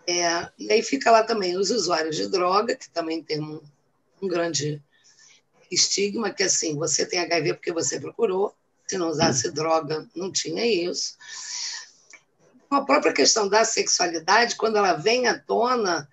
é, 0.07 0.49
e 0.59 0.73
aí 0.73 0.83
fica 0.83 1.11
lá 1.11 1.23
também 1.23 1.57
os 1.57 1.71
usuários 1.71 2.17
de 2.17 2.29
droga, 2.29 2.75
que 2.75 2.89
também 2.89 3.23
tem 3.23 3.43
um, 3.43 3.61
um 4.23 4.27
grande 4.27 4.83
estigma, 5.71 6.31
que 6.31 6.43
assim, 6.43 6.77
você 6.77 7.05
tem 7.05 7.19
HIV 7.19 7.55
porque 7.55 7.73
você 7.73 8.01
procurou, 8.01 8.55
se 8.87 8.97
não 8.97 9.11
usasse 9.11 9.51
droga, 9.51 10.09
não 10.15 10.33
tinha 10.33 10.65
isso. 10.67 11.17
A 12.71 12.81
própria 12.81 13.13
questão 13.13 13.49
da 13.49 13.65
sexualidade, 13.65 14.57
quando 14.57 14.77
ela 14.77 14.95
vem 14.95 15.27
à 15.27 15.39
tona, 15.39 16.09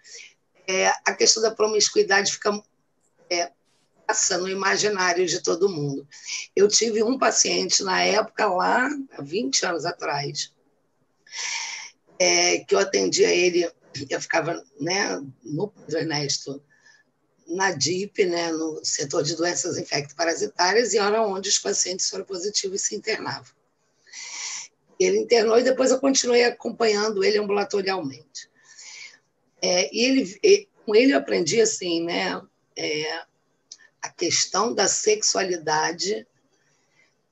é, 0.68 0.88
a 1.06 1.14
questão 1.14 1.42
da 1.42 1.52
promiscuidade 1.52 2.34
fica 2.34 2.62
é, 3.30 3.52
passa 4.06 4.38
no 4.38 4.50
imaginário 4.50 5.26
de 5.26 5.42
todo 5.42 5.70
mundo. 5.70 6.08
Eu 6.56 6.68
tive 6.68 7.04
um 7.04 7.18
paciente 7.18 7.84
na 7.84 8.02
época, 8.04 8.48
lá, 8.48 8.90
há 9.12 9.22
20 9.22 9.66
anos 9.66 9.86
atrás, 9.86 10.54
é, 12.20 12.60
que 12.60 12.76
eu 12.76 12.80
atendia 12.80 13.30
ele, 13.34 13.70
eu 14.10 14.22
ficava 14.22 14.64
né, 14.80 15.22
no 15.44 15.68
Pedro 15.68 16.00
Ernesto, 16.00 16.64
na 17.48 17.72
DIP, 17.72 18.26
né, 18.26 18.52
no 18.52 18.84
setor 18.84 19.24
de 19.24 19.36
doenças 19.36 19.78
infecto-parasitárias, 19.78 20.94
e 20.94 20.98
era 20.98 21.22
onde 21.22 21.50
os 21.50 21.60
pacientes 21.60 22.08
soropositivos 22.08 22.82
se 22.82 22.96
internavam. 22.96 23.54
Ele 25.00 25.20
internou 25.20 25.60
e 25.60 25.64
depois 25.64 25.92
eu 25.92 26.00
continuei 26.00 26.44
acompanhando 26.46 27.24
ele 27.24 27.38
ambulatorialmente. 27.38 28.50
É, 29.62 29.94
e 29.94 30.06
ele, 30.06 30.66
com 30.86 30.96
ele 30.96 31.14
eu 31.14 31.18
aprendi 31.18 31.62
assim, 31.62 32.04
né, 32.04 32.42
é, 32.76 33.26
a 34.06 34.10
questão 34.10 34.72
da 34.72 34.88
sexualidade 34.88 36.28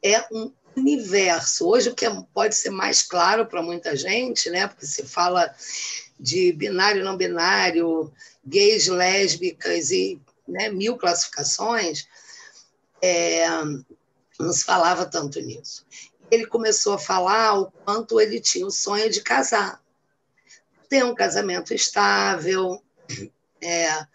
é 0.04 0.26
um 0.32 0.52
universo. 0.76 1.68
Hoje, 1.68 1.90
o 1.90 1.96
que 1.96 2.04
é, 2.04 2.24
pode 2.34 2.56
ser 2.56 2.72
mais 2.72 3.04
claro 3.04 3.46
para 3.46 3.62
muita 3.62 3.96
gente, 3.96 4.50
né? 4.50 4.68
porque 4.68 4.88
se 4.88 5.04
fala 5.04 5.54
de 6.20 6.52
binário, 6.52 7.04
não 7.04 7.16
binário, 7.16 8.12
gays, 8.44 8.88
lésbicas 8.88 9.92
e 9.92 10.20
né, 10.48 10.70
mil 10.70 10.98
classificações, 10.98 12.08
é, 13.00 13.48
não 14.40 14.52
se 14.52 14.66
falava 14.66 15.06
tanto 15.06 15.40
nisso. 15.40 15.86
Ele 16.32 16.48
começou 16.48 16.94
a 16.94 17.00
falar 17.00 17.60
o 17.60 17.72
quanto 17.72 18.20
ele 18.20 18.40
tinha 18.40 18.66
o 18.66 18.72
sonho 18.72 19.12
de 19.12 19.22
casar, 19.22 19.80
ter 20.90 21.06
um 21.06 21.14
casamento 21.14 21.72
estável, 21.72 22.82
é, 23.62 24.08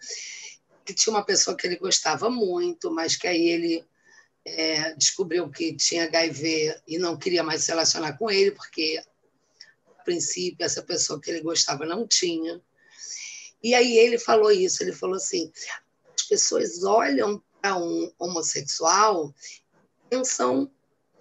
que 0.89 0.95
tinha 0.95 1.13
uma 1.13 1.23
pessoa 1.23 1.55
que 1.55 1.67
ele 1.67 1.75
gostava 1.75 2.31
muito, 2.31 2.89
mas 2.89 3.15
que 3.15 3.27
aí 3.27 3.47
ele 3.47 3.85
é, 4.43 4.95
descobriu 4.95 5.47
que 5.47 5.75
tinha 5.75 6.05
HIV 6.05 6.81
e 6.87 6.97
não 6.97 7.15
queria 7.15 7.43
mais 7.43 7.63
se 7.63 7.69
relacionar 7.69 8.17
com 8.17 8.31
ele, 8.31 8.49
porque, 8.49 8.99
a 9.87 10.03
princípio, 10.03 10.65
essa 10.65 10.81
pessoa 10.81 11.21
que 11.21 11.29
ele 11.29 11.41
gostava 11.41 11.85
não 11.85 12.07
tinha. 12.07 12.59
E 13.61 13.75
aí 13.75 13.99
ele 13.99 14.17
falou 14.17 14.51
isso, 14.51 14.81
ele 14.81 14.91
falou 14.91 15.17
assim, 15.17 15.51
as 16.15 16.23
pessoas 16.23 16.83
olham 16.83 17.39
para 17.61 17.77
um 17.77 18.11
homossexual 18.17 19.31
pensam 20.09 20.71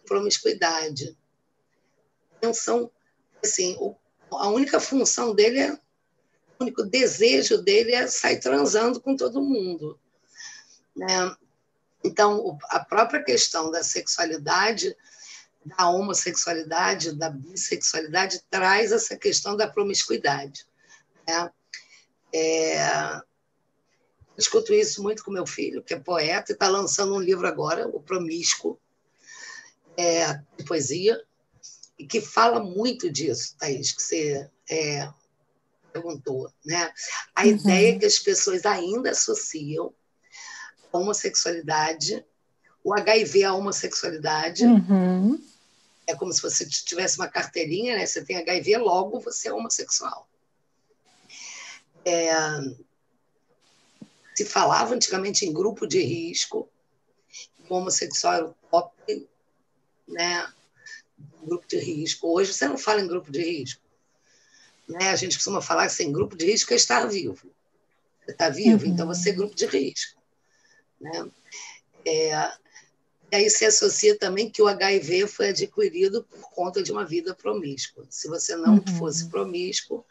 promiscuidade, 0.06 1.14
pensam, 2.40 2.90
assim, 3.44 3.76
a 4.30 4.48
única 4.48 4.80
função 4.80 5.34
dele 5.34 5.60
é 5.60 5.78
único 6.60 6.84
desejo 6.84 7.62
dele 7.62 7.92
é 7.94 8.06
sair 8.06 8.40
transando 8.40 9.00
com 9.00 9.16
todo 9.16 9.42
mundo. 9.42 9.98
Né? 10.94 11.36
Então, 12.04 12.58
a 12.64 12.80
própria 12.80 13.22
questão 13.22 13.70
da 13.70 13.82
sexualidade, 13.82 14.96
da 15.64 15.88
homossexualidade, 15.88 17.12
da 17.12 17.30
bissexualidade, 17.30 18.42
traz 18.50 18.92
essa 18.92 19.16
questão 19.16 19.56
da 19.56 19.68
promiscuidade. 19.68 20.66
Né? 21.26 21.50
É... 22.32 23.20
Escuto 24.36 24.72
isso 24.72 25.02
muito 25.02 25.24
com 25.24 25.32
meu 25.32 25.46
filho, 25.46 25.82
que 25.82 25.94
é 25.94 25.98
poeta, 25.98 26.52
e 26.52 26.54
está 26.54 26.68
lançando 26.68 27.14
um 27.14 27.20
livro 27.20 27.46
agora, 27.46 27.88
O 27.88 28.00
Promíscuo, 28.00 28.78
é, 29.96 30.34
de 30.56 30.64
poesia, 30.64 31.20
e 31.98 32.06
que 32.06 32.20
fala 32.20 32.60
muito 32.62 33.10
disso, 33.10 33.56
Thaís, 33.58 33.90
que 33.90 34.00
você 34.00 34.48
é, 34.70 35.12
perguntou, 35.92 36.52
né? 36.64 36.92
A 37.34 37.42
uhum. 37.42 37.48
ideia 37.48 37.98
que 37.98 38.06
as 38.06 38.18
pessoas 38.18 38.64
ainda 38.64 39.10
associam 39.10 39.92
a 40.92 40.98
homossexualidade, 40.98 42.24
o 42.82 42.94
HIV 42.94 43.44
à 43.44 43.54
homossexualidade. 43.54 44.64
Uhum. 44.64 45.42
É 46.06 46.14
como 46.14 46.32
se 46.32 46.40
você 46.40 46.66
tivesse 46.66 47.18
uma 47.18 47.28
carteirinha, 47.28 47.96
né? 47.96 48.06
Você 48.06 48.24
tem 48.24 48.36
HIV, 48.36 48.78
logo 48.78 49.20
você 49.20 49.48
é 49.48 49.52
homossexual. 49.52 50.28
É... 52.04 52.32
Se 54.34 54.44
falava 54.44 54.94
antigamente 54.94 55.44
em 55.44 55.52
grupo 55.52 55.86
de 55.86 56.00
risco, 56.00 56.68
o 57.68 57.74
homossexual 57.74 58.34
era 58.34 58.46
o 58.46 58.54
top, 58.70 59.28
né? 60.06 60.50
Grupo 61.42 61.66
de 61.66 61.78
risco. 61.78 62.28
Hoje 62.28 62.54
você 62.54 62.66
não 62.68 62.78
fala 62.78 63.00
em 63.00 63.08
grupo 63.08 63.30
de 63.30 63.42
risco. 63.42 63.82
Né? 64.88 65.10
A 65.10 65.16
gente 65.16 65.36
costuma 65.36 65.60
falar 65.60 65.84
assim, 65.84 66.12
grupo 66.12 66.36
de 66.36 66.46
risco 66.46 66.72
é 66.72 66.76
estar 66.76 67.06
vivo. 67.06 67.50
Você 68.24 68.32
está 68.32 68.48
vivo, 68.48 68.84
uhum. 68.84 68.92
então 68.92 69.06
você 69.06 69.30
é 69.30 69.32
grupo 69.32 69.54
de 69.54 69.66
risco. 69.66 70.20
Né? 71.00 71.30
É, 72.06 72.52
E 73.30 73.36
aí 73.36 73.50
se 73.50 73.64
associa 73.64 74.18
também 74.18 74.50
que 74.50 74.62
o 74.62 74.66
HIV 74.66 75.26
foi 75.26 75.50
adquirido 75.50 76.24
por 76.24 76.50
conta 76.50 76.82
de 76.82 76.90
uma 76.90 77.04
vida 77.04 77.34
promíscua. 77.34 78.06
Se 78.08 78.28
você 78.28 78.56
não 78.56 78.74
uhum. 78.74 78.98
fosse 78.98 79.28
promíscuo, 79.28 80.04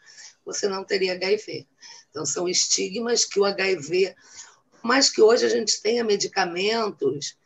você 0.44 0.68
não 0.68 0.84
teria 0.84 1.12
HIV. 1.12 1.66
Então, 2.10 2.24
são 2.24 2.48
estigmas 2.48 3.24
que 3.24 3.38
o 3.38 3.44
HIV, 3.44 4.14
mas 4.82 5.10
que 5.10 5.20
hoje 5.20 5.44
a 5.44 5.48
gente 5.48 5.80
tenha 5.82 6.04
medicamentos 6.04 7.36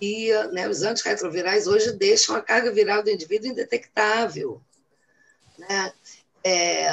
e 0.00 0.32
né, 0.52 0.68
os 0.68 0.82
antirretrovirais 0.82 1.68
hoje 1.68 1.92
deixam 1.92 2.34
a 2.34 2.42
carga 2.42 2.72
viral 2.72 3.04
do 3.04 3.10
indivíduo 3.10 3.48
indetectável. 3.48 4.60
Né? 5.56 5.92
É, 6.44 6.88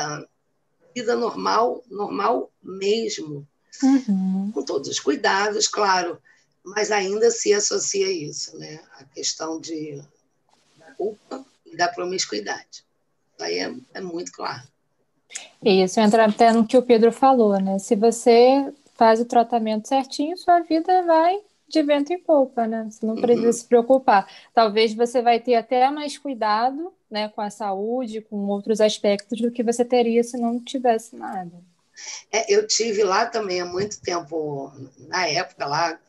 vida 0.93 1.15
normal, 1.15 1.83
normal 1.89 2.51
mesmo, 2.61 3.47
uhum. 3.83 4.51
com 4.53 4.63
todos 4.63 4.89
os 4.89 4.99
cuidados, 4.99 5.67
claro, 5.67 6.19
mas 6.63 6.91
ainda 6.91 7.31
se 7.31 7.53
associa 7.53 8.11
isso, 8.11 8.57
né? 8.57 8.79
A 8.97 9.03
questão 9.05 9.59
de, 9.59 10.01
da 10.77 10.91
culpa 10.93 11.45
e 11.65 11.75
da 11.75 11.87
promiscuidade. 11.87 12.83
Isso 13.33 13.43
aí 13.43 13.59
é, 13.59 13.73
é 13.93 14.01
muito 14.01 14.31
claro. 14.31 14.63
Isso 15.63 15.99
entra 15.99 16.25
até 16.25 16.51
no 16.51 16.65
que 16.65 16.77
o 16.77 16.81
Pedro 16.81 17.11
falou, 17.11 17.59
né? 17.59 17.79
Se 17.79 17.95
você 17.95 18.73
faz 18.95 19.19
o 19.19 19.25
tratamento 19.25 19.87
certinho, 19.87 20.37
sua 20.37 20.59
vida 20.61 21.03
vai 21.03 21.39
de 21.67 21.83
vento 21.83 22.11
em 22.11 22.19
polpa, 22.19 22.67
né? 22.67 22.87
Você 22.89 23.05
não 23.05 23.15
precisa 23.15 23.47
uhum. 23.47 23.53
se 23.53 23.65
preocupar. 23.65 24.27
Talvez 24.53 24.93
você 24.93 25.21
vai 25.21 25.39
ter 25.39 25.55
até 25.55 25.89
mais 25.91 26.17
cuidado, 26.17 26.91
né, 27.09 27.29
com 27.29 27.41
a 27.41 27.49
saúde, 27.49 28.21
com 28.21 28.47
outros 28.47 28.79
aspectos 28.79 29.41
do 29.41 29.51
que 29.51 29.63
você 29.63 29.83
teria 29.83 30.23
se 30.23 30.37
não 30.37 30.63
tivesse 30.63 31.15
nada. 31.15 31.63
É, 32.31 32.53
eu 32.53 32.65
tive 32.65 33.03
lá 33.03 33.25
também 33.25 33.61
há 33.61 33.65
muito 33.65 33.99
tempo, 34.01 34.71
na 35.07 35.27
época 35.27 35.65
lá, 35.65 35.99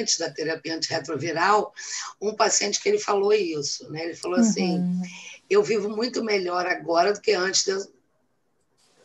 antes 0.00 0.18
da 0.18 0.30
terapia 0.30 0.74
antirretroviral, 0.74 1.72
um 2.20 2.34
paciente 2.34 2.80
que 2.80 2.88
ele 2.88 2.98
falou 2.98 3.32
isso, 3.32 3.90
né? 3.90 4.04
Ele 4.04 4.14
falou 4.16 4.38
assim, 4.38 4.78
uhum. 4.78 5.02
eu 5.48 5.62
vivo 5.62 5.88
muito 5.88 6.24
melhor 6.24 6.66
agora 6.66 7.12
do 7.12 7.20
que 7.20 7.32
antes 7.32 7.64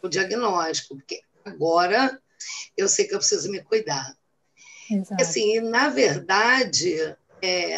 do 0.02 0.10
diagnóstico, 0.10 0.96
porque 0.96 1.22
agora 1.46 2.20
eu 2.76 2.88
sei 2.88 3.06
que 3.06 3.14
eu 3.14 3.20
preciso 3.20 3.52
me 3.52 3.62
cuidar. 3.62 4.18
Exato. 4.90 5.22
Assim, 5.22 5.60
na 5.60 5.90
verdade, 5.90 7.16
é, 7.42 7.78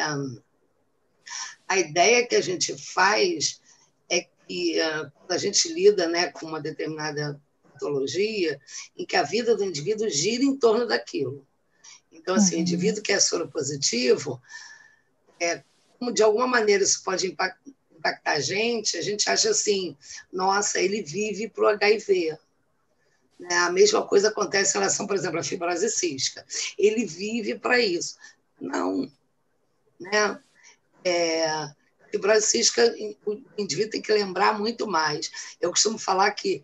a 1.72 1.80
ideia 1.80 2.28
que 2.28 2.36
a 2.36 2.42
gente 2.42 2.76
faz 2.76 3.62
é 4.10 4.28
que 4.46 4.78
uh, 4.78 5.10
a 5.30 5.38
gente 5.38 5.72
lida 5.72 6.06
né, 6.06 6.30
com 6.30 6.46
uma 6.46 6.60
determinada 6.60 7.42
patologia 7.72 8.60
em 8.98 9.06
que 9.06 9.16
a 9.16 9.24
vida 9.24 9.56
do 9.56 9.64
indivíduo 9.64 10.10
gira 10.10 10.44
em 10.44 10.58
torno 10.58 10.86
daquilo. 10.86 11.48
Então, 12.12 12.36
assim, 12.36 12.56
uhum. 12.56 12.60
o 12.60 12.62
indivíduo 12.64 13.02
que 13.02 13.14
é 13.14 13.20
soropositivo, 13.22 14.42
é, 15.40 15.64
como 15.98 16.12
de 16.12 16.22
alguma 16.22 16.46
maneira 16.46 16.84
isso 16.84 17.02
pode 17.06 17.28
impactar, 17.28 17.62
impactar 17.98 18.32
a 18.34 18.40
gente, 18.42 18.98
a 18.98 19.02
gente 19.02 19.30
acha 19.30 19.52
assim, 19.52 19.96
nossa, 20.30 20.78
ele 20.78 21.02
vive 21.02 21.48
para 21.48 21.64
o 21.64 21.68
HIV. 21.68 22.38
Né? 23.40 23.56
A 23.60 23.72
mesma 23.72 24.06
coisa 24.06 24.28
acontece 24.28 24.72
em 24.72 24.80
relação, 24.82 25.08
por 25.08 25.16
exemplo, 25.16 25.40
à 25.40 25.44
fibrose 25.44 25.90
cística. 25.90 26.46
Ele 26.78 27.06
vive 27.06 27.58
para 27.58 27.80
isso. 27.80 28.18
Não. 28.60 29.10
Né? 29.98 30.38
É, 31.04 31.70
fibrose 32.12 32.48
cística, 32.48 32.94
o 33.26 33.42
indivíduo 33.58 33.92
tem 33.92 34.02
que 34.02 34.12
lembrar 34.12 34.58
muito 34.58 34.88
mais. 34.88 35.32
Eu 35.60 35.72
costumo 35.72 35.98
falar 35.98 36.32
que 36.32 36.64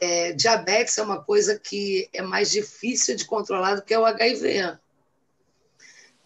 é, 0.00 0.32
diabetes 0.32 0.96
é 0.98 1.02
uma 1.02 1.22
coisa 1.22 1.58
que 1.58 2.08
é 2.12 2.22
mais 2.22 2.50
difícil 2.50 3.16
de 3.16 3.24
controlar 3.24 3.74
do 3.74 3.82
que 3.82 3.96
o 3.96 4.06
HIV. 4.06 4.78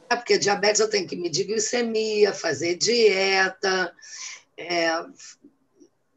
É 0.08 0.16
porque 0.16 0.38
diabetes 0.38 0.80
eu 0.80 0.90
tenho 0.90 1.08
que 1.08 1.16
medir 1.16 1.46
glicemia, 1.46 2.34
fazer 2.34 2.74
dieta, 2.76 3.94
é, 4.56 5.04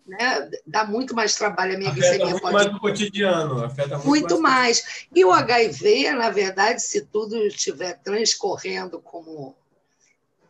né, 0.05 0.51
dá 0.67 0.85
muito 0.85 1.15
mais 1.15 1.35
trabalho 1.35 1.75
a 1.75 1.77
minha 1.77 1.91
afeta 1.91 2.07
glicemia. 2.07 2.31
Muito 2.31 2.41
pode... 2.41 2.53
mais 2.53 2.71
no 2.71 2.79
cotidiano, 2.79 3.63
afeta 3.63 3.97
muito, 3.97 4.07
muito 4.07 4.41
mais. 4.41 4.83
mais. 4.83 5.07
E 5.15 5.25
o 5.25 5.31
HIV, 5.31 6.11
na 6.11 6.29
verdade, 6.29 6.81
se 6.81 7.01
tudo 7.01 7.37
estiver 7.37 7.97
transcorrendo 8.03 8.99
como 8.99 9.55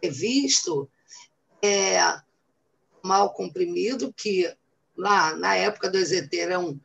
previsto, 0.06 0.90
é 1.62 1.98
mal 3.04 3.34
comprimido, 3.34 4.14
que 4.14 4.52
lá 4.96 5.36
na 5.36 5.56
época 5.56 5.90
do 5.90 5.98
EZT 5.98 6.40
eram 6.40 6.80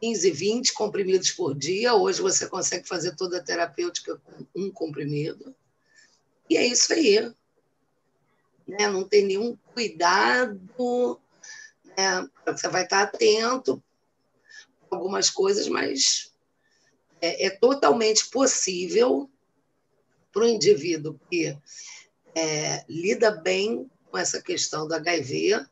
15, 0.00 0.30
20 0.30 0.72
comprimidos 0.74 1.30
por 1.32 1.54
dia, 1.54 1.94
hoje 1.94 2.22
você 2.22 2.48
consegue 2.48 2.86
fazer 2.86 3.16
toda 3.16 3.38
a 3.38 3.42
terapêutica 3.42 4.20
com 4.26 4.46
um 4.54 4.70
comprimido. 4.70 5.54
E 6.48 6.56
é 6.56 6.66
isso 6.66 6.92
aí 6.92 7.32
né? 8.66 8.88
não 8.88 9.02
tem 9.02 9.24
nenhum 9.24 9.56
cuidado, 9.74 11.20
né? 11.96 12.28
você 12.46 12.68
vai 12.68 12.84
estar 12.84 13.02
atento 13.02 13.82
a 14.90 14.96
algumas 14.96 15.30
coisas, 15.30 15.66
mas 15.68 16.32
é, 17.20 17.46
é 17.46 17.50
totalmente 17.50 18.28
possível 18.28 19.28
para 20.38 20.46
o 20.46 20.48
indivíduo 20.48 21.18
que 21.28 21.56
é, 22.32 22.84
lida 22.88 23.32
bem 23.32 23.90
com 24.08 24.16
essa 24.16 24.40
questão 24.40 24.86
do 24.86 24.94
HIV, 24.94 25.66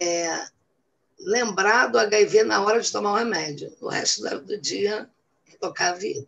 é, 0.00 0.44
lembrar 1.18 1.88
do 1.88 1.98
HIV 1.98 2.44
na 2.44 2.62
hora 2.62 2.80
de 2.80 2.92
tomar 2.92 3.12
o 3.12 3.16
remédio. 3.16 3.74
O 3.80 3.88
resto 3.88 4.22
do 4.40 4.60
dia 4.60 5.10
tocar 5.60 5.90
a 5.90 5.94
vida. 5.94 6.24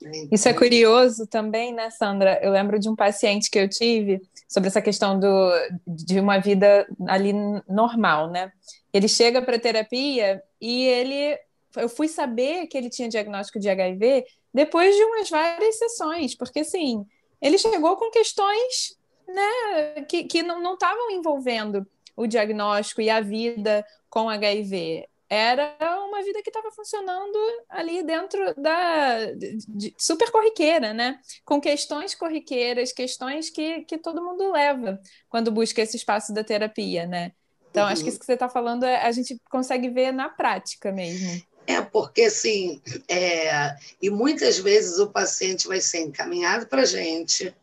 Então... 0.00 0.28
Isso 0.30 0.48
é 0.48 0.52
curioso 0.52 1.26
também, 1.26 1.72
né, 1.72 1.90
Sandra? 1.90 2.38
Eu 2.42 2.52
lembro 2.52 2.78
de 2.78 2.88
um 2.88 2.94
paciente 2.94 3.50
que 3.50 3.58
eu 3.58 3.68
tive 3.68 4.20
sobre 4.46 4.68
essa 4.68 4.82
questão 4.82 5.18
do, 5.18 5.50
de 5.86 6.20
uma 6.20 6.38
vida 6.38 6.86
ali 7.06 7.32
normal, 7.66 8.30
né? 8.30 8.52
Ele 8.92 9.08
chega 9.08 9.40
para 9.40 9.58
terapia 9.58 10.42
e 10.60 10.86
ele. 10.86 11.38
Eu 11.76 11.88
fui 11.88 12.08
saber 12.08 12.66
que 12.66 12.76
ele 12.76 12.90
tinha 12.90 13.08
diagnóstico 13.08 13.58
de 13.58 13.68
HIV 13.68 14.24
depois 14.52 14.94
de 14.94 15.04
umas 15.04 15.30
várias 15.30 15.78
sessões, 15.78 16.34
porque 16.34 16.60
assim, 16.60 17.04
ele 17.40 17.58
chegou 17.58 17.96
com 17.96 18.10
questões 18.10 18.96
né, 19.26 20.02
que, 20.08 20.24
que 20.24 20.42
não 20.42 20.74
estavam 20.74 21.10
envolvendo 21.10 21.86
o 22.16 22.26
diagnóstico 22.26 23.00
e 23.00 23.10
a 23.10 23.20
vida 23.20 23.84
com 24.10 24.28
HIV 24.28 25.08
era 25.30 25.76
uma 26.06 26.22
vida 26.22 26.42
que 26.42 26.48
estava 26.48 26.70
funcionando 26.72 27.38
ali 27.68 28.02
dentro 28.02 28.54
da 28.56 29.26
de, 29.32 29.94
super 29.98 30.30
corriqueira, 30.30 30.94
né? 30.94 31.20
Com 31.44 31.60
questões 31.60 32.14
corriqueiras, 32.14 32.92
questões 32.92 33.50
que, 33.50 33.82
que 33.82 33.98
todo 33.98 34.24
mundo 34.24 34.50
leva 34.50 34.98
quando 35.28 35.52
busca 35.52 35.82
esse 35.82 35.98
espaço 35.98 36.32
da 36.32 36.42
terapia, 36.42 37.06
né? 37.06 37.32
Então, 37.70 37.84
uhum. 37.84 37.90
acho 37.90 38.00
que 38.00 38.04
uhum. 38.04 38.08
isso 38.08 38.18
que 38.18 38.24
você 38.24 38.32
está 38.32 38.48
falando 38.48 38.84
a 38.84 39.12
gente 39.12 39.38
consegue 39.50 39.90
ver 39.90 40.12
na 40.12 40.30
prática 40.30 40.90
mesmo. 40.90 41.42
É, 41.68 41.82
porque 41.82 42.22
assim, 42.22 42.80
é, 43.06 43.76
e 44.00 44.08
muitas 44.08 44.56
vezes 44.58 44.98
o 44.98 45.10
paciente 45.10 45.68
vai 45.68 45.82
ser 45.82 45.98
encaminhado 45.98 46.66
para 46.66 46.80
a 46.80 46.86
gente, 46.86 47.54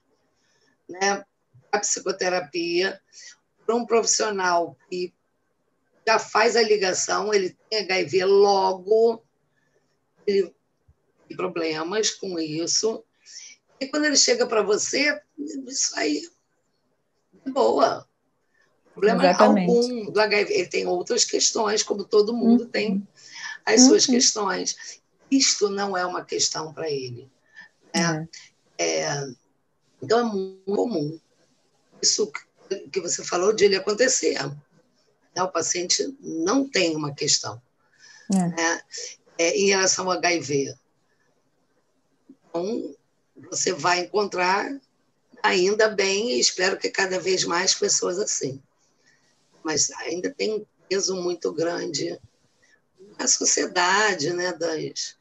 né, 0.88 1.26
a 1.72 1.80
psicoterapia, 1.80 3.02
para 3.66 3.74
um 3.74 3.84
profissional 3.84 4.78
que 4.88 5.12
já 6.08 6.20
faz 6.20 6.56
a 6.56 6.62
ligação, 6.62 7.34
ele 7.34 7.58
tem 7.68 7.80
HIV 7.80 8.26
logo, 8.26 9.24
ele 10.28 10.54
tem 11.28 11.36
problemas 11.36 12.12
com 12.12 12.38
isso. 12.38 13.04
E 13.80 13.88
quando 13.88 14.06
ele 14.06 14.18
chega 14.18 14.46
para 14.46 14.62
você, 14.62 15.20
isso 15.36 15.98
aí 15.98 16.30
é 17.44 17.50
boa. 17.50 18.08
Problema 18.94 19.24
Exatamente. 19.26 19.68
algum 19.68 20.12
do 20.12 20.22
HIV. 20.22 20.54
Ele 20.54 20.68
tem 20.68 20.86
outras 20.86 21.26
questões, 21.26 21.82
como 21.82 22.06
todo 22.06 22.36
mundo 22.36 22.66
uhum. 22.66 22.70
tem 22.70 23.08
as 23.66 23.82
uhum. 23.82 23.88
suas 23.90 24.06
questões. 24.06 25.02
Isto 25.30 25.70
não 25.70 25.98
é 25.98 26.06
uma 26.06 26.24
questão 26.24 26.74
para 26.74 26.90
ele. 26.90 27.30
Né? 27.94 28.28
É. 28.78 29.06
É, 29.08 29.34
então 30.02 30.20
é 30.20 30.24
muito 30.24 30.64
comum. 30.66 31.20
Isso 32.02 32.32
que 32.92 33.00
você 33.00 33.24
falou 33.24 33.54
de 33.54 33.66
ele 33.66 33.76
acontecer. 33.76 34.38
Né? 35.36 35.42
O 35.42 35.48
paciente 35.48 36.16
não 36.20 36.68
tem 36.70 36.96
uma 36.96 37.14
questão 37.14 37.62
é. 38.34 38.48
Né? 38.48 38.82
É, 39.38 39.58
em 39.58 39.68
relação 39.68 40.06
ao 40.06 40.18
HIV. 40.18 40.76
Então, 42.50 42.96
você 43.50 43.74
vai 43.74 44.00
encontrar, 44.00 44.80
ainda 45.44 45.90
bem, 45.90 46.32
e 46.32 46.40
espero 46.40 46.78
que 46.78 46.90
cada 46.90 47.20
vez 47.20 47.44
mais 47.44 47.74
pessoas 47.74 48.18
assim. 48.18 48.62
Mas 49.64 49.92
ainda 49.92 50.34
tem 50.34 50.54
um 50.54 50.66
peso 50.88 51.16
muito 51.16 51.52
grande 51.52 52.18
na 53.18 53.28
sociedade, 53.28 54.34
né? 54.34 54.54
Das, 54.54 55.16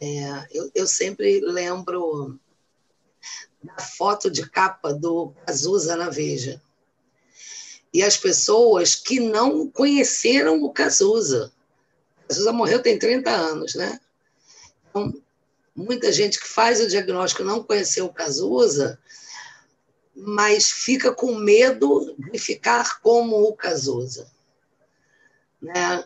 é, 0.00 0.46
eu, 0.50 0.70
eu 0.74 0.86
sempre 0.86 1.40
lembro 1.40 2.38
da 3.62 3.78
foto 3.78 4.30
de 4.30 4.48
capa 4.48 4.92
do 4.92 5.34
Azusa 5.46 5.96
na 5.96 6.08
Veja 6.08 6.62
e 7.92 8.02
as 8.02 8.16
pessoas 8.16 8.94
que 8.94 9.18
não 9.18 9.68
conheceram 9.68 10.62
o 10.62 10.72
Cazuza. 10.72 11.52
Cazuza 12.28 12.52
morreu 12.52 12.82
tem 12.82 12.98
30 12.98 13.30
anos, 13.30 13.74
né? 13.74 13.98
Então, 14.88 15.12
muita 15.74 16.12
gente 16.12 16.38
que 16.38 16.48
faz 16.48 16.80
o 16.80 16.88
diagnóstico 16.88 17.42
não 17.42 17.62
conheceu 17.62 18.06
o 18.06 18.12
Cazuza, 18.12 18.98
mas 20.14 20.70
fica 20.70 21.12
com 21.12 21.34
medo 21.34 22.14
de 22.32 22.38
ficar 22.38 23.00
como 23.00 23.42
o 23.42 23.54
Cazuza. 23.54 24.30
Né? 25.60 26.04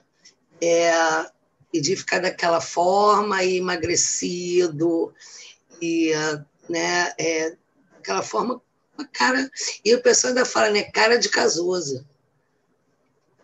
É, 0.62 0.92
e 1.72 1.80
de 1.80 1.96
ficar 1.96 2.20
daquela 2.20 2.60
forma, 2.60 3.42
e 3.42 3.56
emagrecido, 3.56 5.12
e 5.80 6.12
né, 6.68 7.12
é, 7.18 7.56
aquela 7.98 8.22
forma, 8.22 8.62
a 8.96 9.04
cara. 9.04 9.50
E 9.84 9.94
o 9.94 10.02
pessoal 10.02 10.30
ainda 10.30 10.44
fala, 10.44 10.70
né, 10.70 10.82
cara 10.84 11.18
de 11.18 11.28
Cazuza. 11.28 12.06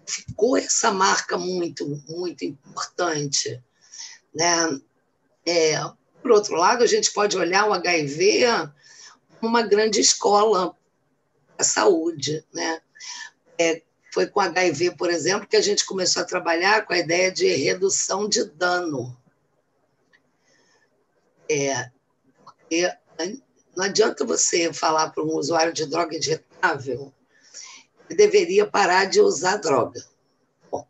Ficou 0.06 0.56
essa 0.56 0.90
marca 0.90 1.36
muito, 1.36 1.86
muito 2.08 2.44
importante. 2.44 3.62
Né? 4.34 4.80
É, 5.46 5.78
por 6.22 6.30
outro 6.30 6.56
lado, 6.56 6.82
a 6.82 6.86
gente 6.86 7.12
pode 7.12 7.36
olhar 7.36 7.68
o 7.68 7.72
HIV 7.72 8.44
como 9.40 9.50
uma 9.50 9.62
grande 9.62 10.00
escola 10.00 10.74
da 11.56 11.64
saúde. 11.64 12.44
Né? 12.52 12.80
É, 13.58 13.82
foi 14.18 14.26
com 14.26 14.40
HIV, 14.40 14.96
por 14.96 15.10
exemplo, 15.10 15.46
que 15.46 15.56
a 15.56 15.60
gente 15.60 15.86
começou 15.86 16.22
a 16.22 16.26
trabalhar 16.26 16.84
com 16.84 16.92
a 16.92 16.98
ideia 16.98 17.30
de 17.30 17.46
redução 17.54 18.28
de 18.28 18.42
dano. 18.46 19.16
É, 21.48 21.88
não 23.76 23.84
adianta 23.84 24.24
você 24.24 24.72
falar 24.72 25.10
para 25.10 25.22
um 25.22 25.36
usuário 25.36 25.72
de 25.72 25.86
droga 25.86 26.16
injetável 26.16 27.14
que 28.08 28.16
deveria 28.16 28.66
parar 28.66 29.04
de 29.04 29.20
usar 29.20 29.58
droga. 29.58 30.04
Bom, 30.68 30.84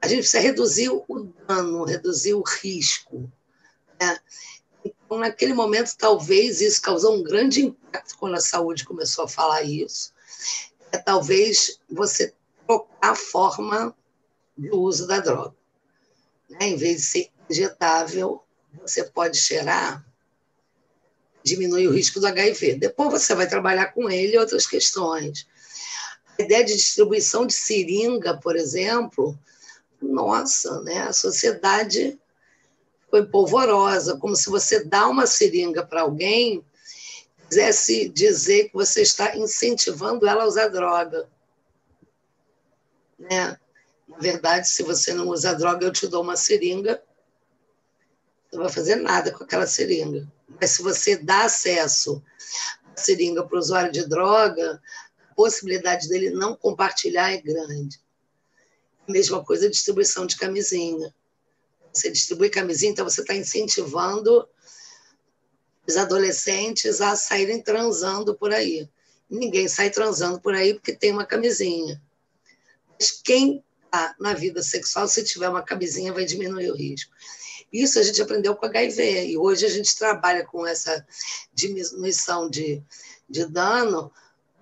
a 0.00 0.08
gente 0.08 0.20
precisa 0.20 0.42
reduzir 0.42 0.88
o 0.88 1.30
dano, 1.46 1.84
reduzir 1.84 2.32
o 2.32 2.40
risco. 2.40 3.30
Né? 4.00 4.18
Então, 4.82 5.18
naquele 5.18 5.52
momento, 5.52 5.94
talvez 5.98 6.62
isso 6.62 6.80
causou 6.80 7.16
um 7.18 7.22
grande 7.22 7.66
impacto 7.66 8.16
quando 8.16 8.36
a 8.36 8.40
saúde 8.40 8.86
começou 8.86 9.26
a 9.26 9.28
falar 9.28 9.62
isso. 9.64 10.11
É 10.92 10.98
talvez 10.98 11.80
você 11.90 12.34
trocar 12.66 13.12
a 13.12 13.16
forma 13.16 13.96
de 14.56 14.70
uso 14.70 15.06
da 15.06 15.18
droga. 15.18 15.54
Né? 16.48 16.68
Em 16.68 16.76
vez 16.76 16.96
de 16.98 17.02
ser 17.02 17.30
injetável, 17.50 18.42
você 18.80 19.04
pode 19.04 19.38
cheirar, 19.38 20.04
diminui 21.42 21.88
o 21.88 21.92
risco 21.92 22.20
do 22.20 22.26
HIV. 22.26 22.76
Depois 22.76 23.10
você 23.10 23.34
vai 23.34 23.48
trabalhar 23.48 23.86
com 23.86 24.08
ele 24.08 24.38
outras 24.38 24.66
questões. 24.66 25.46
A 26.38 26.42
ideia 26.42 26.64
de 26.64 26.76
distribuição 26.76 27.46
de 27.46 27.52
seringa, 27.52 28.36
por 28.36 28.56
exemplo, 28.56 29.38
nossa, 30.00 30.80
né? 30.82 31.02
a 31.02 31.12
sociedade 31.12 32.18
foi 33.10 33.26
polvorosa, 33.26 34.16
como 34.16 34.34
se 34.34 34.48
você 34.48 34.84
dá 34.84 35.06
uma 35.06 35.26
seringa 35.26 35.84
para 35.84 36.02
alguém, 36.02 36.64
quisesse 37.52 38.08
dizer 38.08 38.68
que 38.68 38.74
você 38.74 39.02
está 39.02 39.36
incentivando 39.36 40.26
ela 40.26 40.44
a 40.44 40.46
usar 40.46 40.68
droga. 40.68 41.28
Né? 43.18 43.58
Na 44.08 44.18
verdade, 44.18 44.68
se 44.68 44.82
você 44.82 45.12
não 45.12 45.28
usa 45.28 45.54
droga, 45.54 45.84
eu 45.84 45.92
te 45.92 46.06
dou 46.06 46.22
uma 46.22 46.34
seringa, 46.34 47.02
você 48.48 48.56
não 48.56 48.64
vai 48.64 48.72
fazer 48.72 48.96
nada 48.96 49.30
com 49.32 49.44
aquela 49.44 49.66
seringa. 49.66 50.26
Mas 50.58 50.70
se 50.70 50.82
você 50.82 51.16
dá 51.16 51.44
acesso 51.44 52.22
à 52.96 53.00
seringa 53.00 53.44
para 53.44 53.56
o 53.56 53.58
usuário 53.58 53.92
de 53.92 54.08
droga, 54.08 54.82
a 55.30 55.34
possibilidade 55.34 56.08
dele 56.08 56.30
não 56.30 56.56
compartilhar 56.56 57.32
é 57.32 57.40
grande. 57.40 58.00
Mesma 59.06 59.44
coisa 59.44 59.66
a 59.66 59.70
distribuição 59.70 60.24
de 60.26 60.36
camisinha 60.36 61.14
você 61.92 62.10
distribui 62.10 62.48
camisinha, 62.48 62.90
então 62.90 63.04
você 63.04 63.20
está 63.20 63.34
incentivando 63.34 64.48
os 65.86 65.96
adolescentes 65.96 67.00
a 67.00 67.16
saírem 67.16 67.62
transando 67.62 68.34
por 68.34 68.52
aí. 68.52 68.88
Ninguém 69.28 69.66
sai 69.66 69.90
transando 69.90 70.40
por 70.40 70.54
aí 70.54 70.74
porque 70.74 70.92
tem 70.92 71.10
uma 71.10 71.26
camisinha. 71.26 72.00
Mas 72.98 73.10
quem 73.10 73.64
está 73.84 74.14
na 74.18 74.34
vida 74.34 74.62
sexual, 74.62 75.08
se 75.08 75.24
tiver 75.24 75.48
uma 75.48 75.62
camisinha, 75.62 76.12
vai 76.12 76.24
diminuir 76.24 76.70
o 76.70 76.76
risco. 76.76 77.12
Isso 77.72 77.98
a 77.98 78.02
gente 78.02 78.20
aprendeu 78.20 78.54
com 78.54 78.66
HIV, 78.66 79.28
e 79.28 79.38
hoje 79.38 79.64
a 79.64 79.70
gente 79.70 79.96
trabalha 79.96 80.44
com 80.44 80.66
essa 80.66 81.06
diminuição 81.54 82.48
de, 82.50 82.82
de 83.28 83.46
dano 83.46 84.12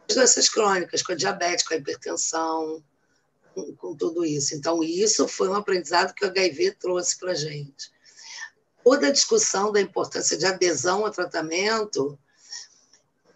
das 0.07 0.17
doenças 0.17 0.49
crônicas, 0.49 1.03
com 1.03 1.13
a 1.13 1.17
diabetes, 1.17 1.67
com 1.67 1.75
a 1.75 1.77
hipertensão, 1.77 2.83
com, 3.53 3.75
com 3.75 3.97
tudo 3.97 4.25
isso. 4.25 4.55
Então, 4.55 4.83
isso 4.85 5.27
foi 5.27 5.49
um 5.49 5.55
aprendizado 5.55 6.15
que 6.15 6.25
o 6.25 6.29
HIV 6.29 6.77
trouxe 6.79 7.19
para 7.19 7.33
a 7.33 7.35
gente. 7.35 7.91
Toda 8.83 9.09
a 9.09 9.13
discussão 9.13 9.73
da 9.73 9.81
importância 9.81 10.37
de 10.37 10.47
adesão 10.47 11.05
ao 11.05 11.13
tratamento, 11.13 12.19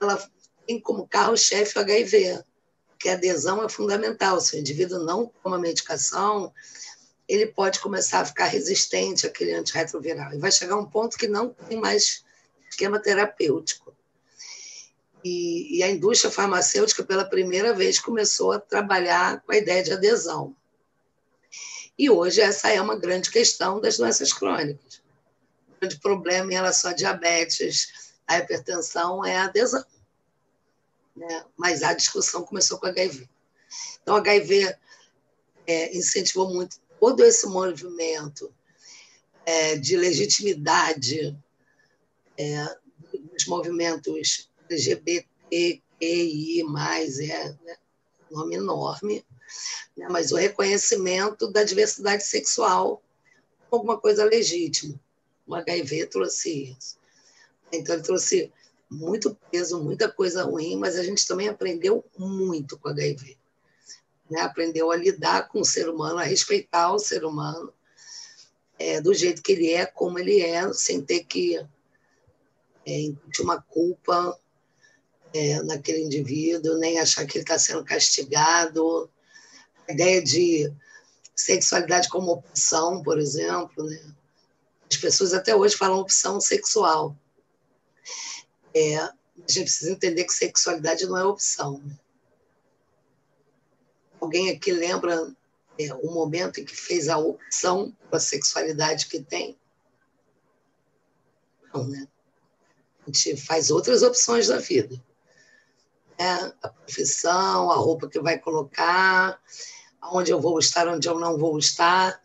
ela 0.00 0.30
tem 0.66 0.80
como 0.80 1.06
carro-chefe 1.06 1.78
o 1.78 1.82
HIV, 1.82 2.42
que 2.98 3.08
a 3.08 3.14
adesão 3.14 3.62
é 3.62 3.68
fundamental. 3.68 4.40
Se 4.40 4.56
o 4.56 4.58
indivíduo 4.58 5.04
não 5.04 5.30
toma 5.42 5.58
medicação, 5.58 6.52
ele 7.28 7.46
pode 7.46 7.80
começar 7.80 8.20
a 8.20 8.24
ficar 8.24 8.46
resistente 8.46 9.26
àquele 9.26 9.52
antirretroviral. 9.52 10.32
E 10.32 10.38
vai 10.38 10.50
chegar 10.50 10.76
um 10.76 10.86
ponto 10.86 11.18
que 11.18 11.28
não 11.28 11.50
tem 11.50 11.78
mais 11.78 12.24
esquema 12.68 12.98
terapêutico. 12.98 13.94
E, 15.22 15.78
e, 15.78 15.82
a 15.82 15.90
indústria 15.90 16.30
farmacêutica, 16.30 17.02
pela 17.02 17.24
primeira 17.24 17.72
vez, 17.72 17.98
começou 17.98 18.52
a 18.52 18.60
trabalhar 18.60 19.40
com 19.40 19.52
a 19.52 19.56
ideia 19.56 19.82
de 19.82 19.92
adesão. 19.92 20.54
E 21.98 22.10
hoje 22.10 22.42
essa 22.42 22.68
é 22.70 22.80
uma 22.80 22.96
grande 22.96 23.30
questão 23.30 23.80
das 23.80 23.96
doenças 23.96 24.32
crônicas. 24.32 25.03
Grande 25.84 26.00
problema 26.00 26.50
em 26.50 26.54
relação 26.54 26.90
à 26.92 26.94
diabetes, 26.94 28.14
à 28.26 28.38
hipertensão, 28.38 29.22
é 29.22 29.36
a 29.36 29.44
adesão. 29.44 29.84
Né? 31.14 31.44
Mas 31.58 31.82
a 31.82 31.92
discussão 31.92 32.42
começou 32.42 32.78
com 32.78 32.86
HIV. 32.86 33.28
Então, 34.02 34.16
HIV 34.16 34.74
é, 35.66 35.94
incentivou 35.94 36.54
muito 36.54 36.80
todo 36.98 37.22
esse 37.22 37.46
movimento 37.46 38.50
é, 39.44 39.76
de 39.76 39.94
legitimidade 39.94 41.38
é, 42.38 42.78
dos 43.12 43.46
movimentos 43.46 44.48
LGBTQI+, 44.70 45.28
é 46.00 47.48
né, 47.62 47.76
nome 48.30 48.56
enorme, 48.56 49.22
né, 49.94 50.08
mas 50.08 50.32
o 50.32 50.36
reconhecimento 50.36 51.52
da 51.52 51.62
diversidade 51.62 52.24
sexual 52.24 53.02
alguma 53.70 54.00
coisa 54.00 54.24
legítima. 54.24 54.98
O 55.46 55.54
HIV 55.54 56.06
trouxe 56.06 56.74
isso. 56.78 56.96
Então, 57.72 57.94
ele 57.94 58.04
trouxe 58.04 58.52
muito 58.90 59.36
peso, 59.50 59.82
muita 59.82 60.10
coisa 60.10 60.44
ruim, 60.44 60.76
mas 60.76 60.96
a 60.96 61.02
gente 61.02 61.26
também 61.26 61.48
aprendeu 61.48 62.04
muito 62.16 62.78
com 62.78 62.88
o 62.88 62.92
HIV. 62.92 63.36
Né? 64.30 64.40
Aprendeu 64.40 64.90
a 64.90 64.96
lidar 64.96 65.48
com 65.48 65.60
o 65.60 65.64
ser 65.64 65.88
humano, 65.88 66.18
a 66.18 66.24
respeitar 66.24 66.92
o 66.92 66.98
ser 66.98 67.24
humano 67.24 67.72
é, 68.78 69.00
do 69.00 69.12
jeito 69.14 69.42
que 69.42 69.52
ele 69.52 69.72
é, 69.72 69.86
como 69.86 70.18
ele 70.18 70.40
é, 70.40 70.72
sem 70.72 71.00
ter 71.00 71.24
que 71.24 71.56
é, 72.86 73.12
uma 73.40 73.60
culpa 73.60 74.38
é, 75.32 75.62
naquele 75.62 76.02
indivíduo, 76.02 76.78
nem 76.78 76.98
achar 76.98 77.26
que 77.26 77.38
ele 77.38 77.44
está 77.44 77.58
sendo 77.58 77.84
castigado. 77.84 79.10
A 79.88 79.92
ideia 79.92 80.22
de 80.22 80.72
sexualidade 81.34 82.08
como 82.08 82.32
opção, 82.32 83.02
por 83.02 83.18
exemplo. 83.18 83.84
Né? 83.84 84.14
As 84.90 84.96
pessoas 84.96 85.34
até 85.34 85.54
hoje 85.54 85.76
falam 85.76 85.98
opção 85.98 86.40
sexual. 86.40 87.16
É, 88.74 88.96
a 88.98 89.12
gente 89.48 89.64
precisa 89.64 89.92
entender 89.92 90.24
que 90.24 90.32
sexualidade 90.32 91.06
não 91.06 91.16
é 91.16 91.24
opção. 91.24 91.82
Alguém 94.20 94.50
aqui 94.50 94.72
lembra 94.72 95.34
é, 95.78 95.92
o 95.94 96.10
momento 96.12 96.60
em 96.60 96.64
que 96.64 96.74
fez 96.74 97.08
a 97.08 97.18
opção 97.18 97.96
com 98.08 98.16
a 98.16 98.20
sexualidade 98.20 99.06
que 99.06 99.20
tem? 99.20 99.58
Não, 101.72 101.86
né? 101.86 102.06
A 103.02 103.06
gente 103.06 103.36
faz 103.36 103.70
outras 103.70 104.02
opções 104.02 104.48
da 104.48 104.58
vida 104.58 105.02
né? 106.18 106.52
a 106.62 106.68
profissão, 106.68 107.70
a 107.70 107.76
roupa 107.76 108.08
que 108.08 108.20
vai 108.20 108.38
colocar, 108.38 109.38
onde 110.02 110.30
eu 110.30 110.40
vou 110.40 110.58
estar, 110.58 110.88
onde 110.88 111.08
eu 111.08 111.18
não 111.18 111.38
vou 111.38 111.58
estar. 111.58 112.20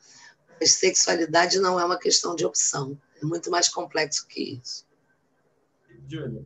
Mas 0.60 0.74
sexualidade 0.74 1.60
não 1.60 1.80
é 1.80 1.86
uma 1.86 1.98
questão 1.98 2.36
de 2.36 2.46
opção, 2.46 2.98
é 3.22 3.26
muito 3.26 3.50
mais 3.50 3.70
complexo 3.70 4.28
que 4.28 4.60
isso. 4.62 4.86
Júlia. 6.08 6.44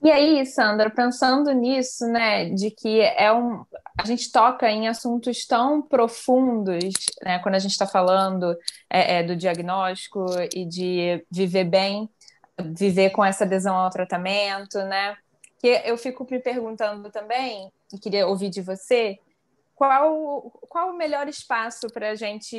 E 0.00 0.10
aí, 0.12 0.46
Sandra, 0.46 0.88
pensando 0.90 1.50
nisso, 1.52 2.06
né, 2.06 2.50
de 2.50 2.70
que 2.70 3.00
é 3.00 3.32
um, 3.32 3.64
a 3.98 4.06
gente 4.06 4.30
toca 4.30 4.70
em 4.70 4.86
assuntos 4.86 5.44
tão 5.44 5.82
profundos, 5.82 6.94
né, 7.20 7.40
quando 7.40 7.56
a 7.56 7.58
gente 7.58 7.72
está 7.72 7.84
falando 7.86 8.56
é, 8.88 9.18
é, 9.18 9.22
do 9.24 9.34
diagnóstico 9.34 10.24
e 10.54 10.64
de 10.64 11.24
viver 11.28 11.64
bem, 11.64 12.08
viver 12.60 13.10
com 13.10 13.24
essa 13.24 13.42
adesão 13.42 13.74
ao 13.74 13.90
tratamento, 13.90 14.78
né, 14.84 15.16
que 15.58 15.66
eu 15.84 15.98
fico 15.98 16.24
me 16.30 16.38
perguntando 16.38 17.10
também, 17.10 17.72
e 17.92 17.98
queria 17.98 18.28
ouvir 18.28 18.50
de 18.50 18.62
você, 18.62 19.18
qual, 19.78 20.50
qual 20.68 20.90
o 20.90 20.96
melhor 20.96 21.28
espaço 21.28 21.86
para 21.86 22.10
a 22.10 22.14
gente, 22.16 22.58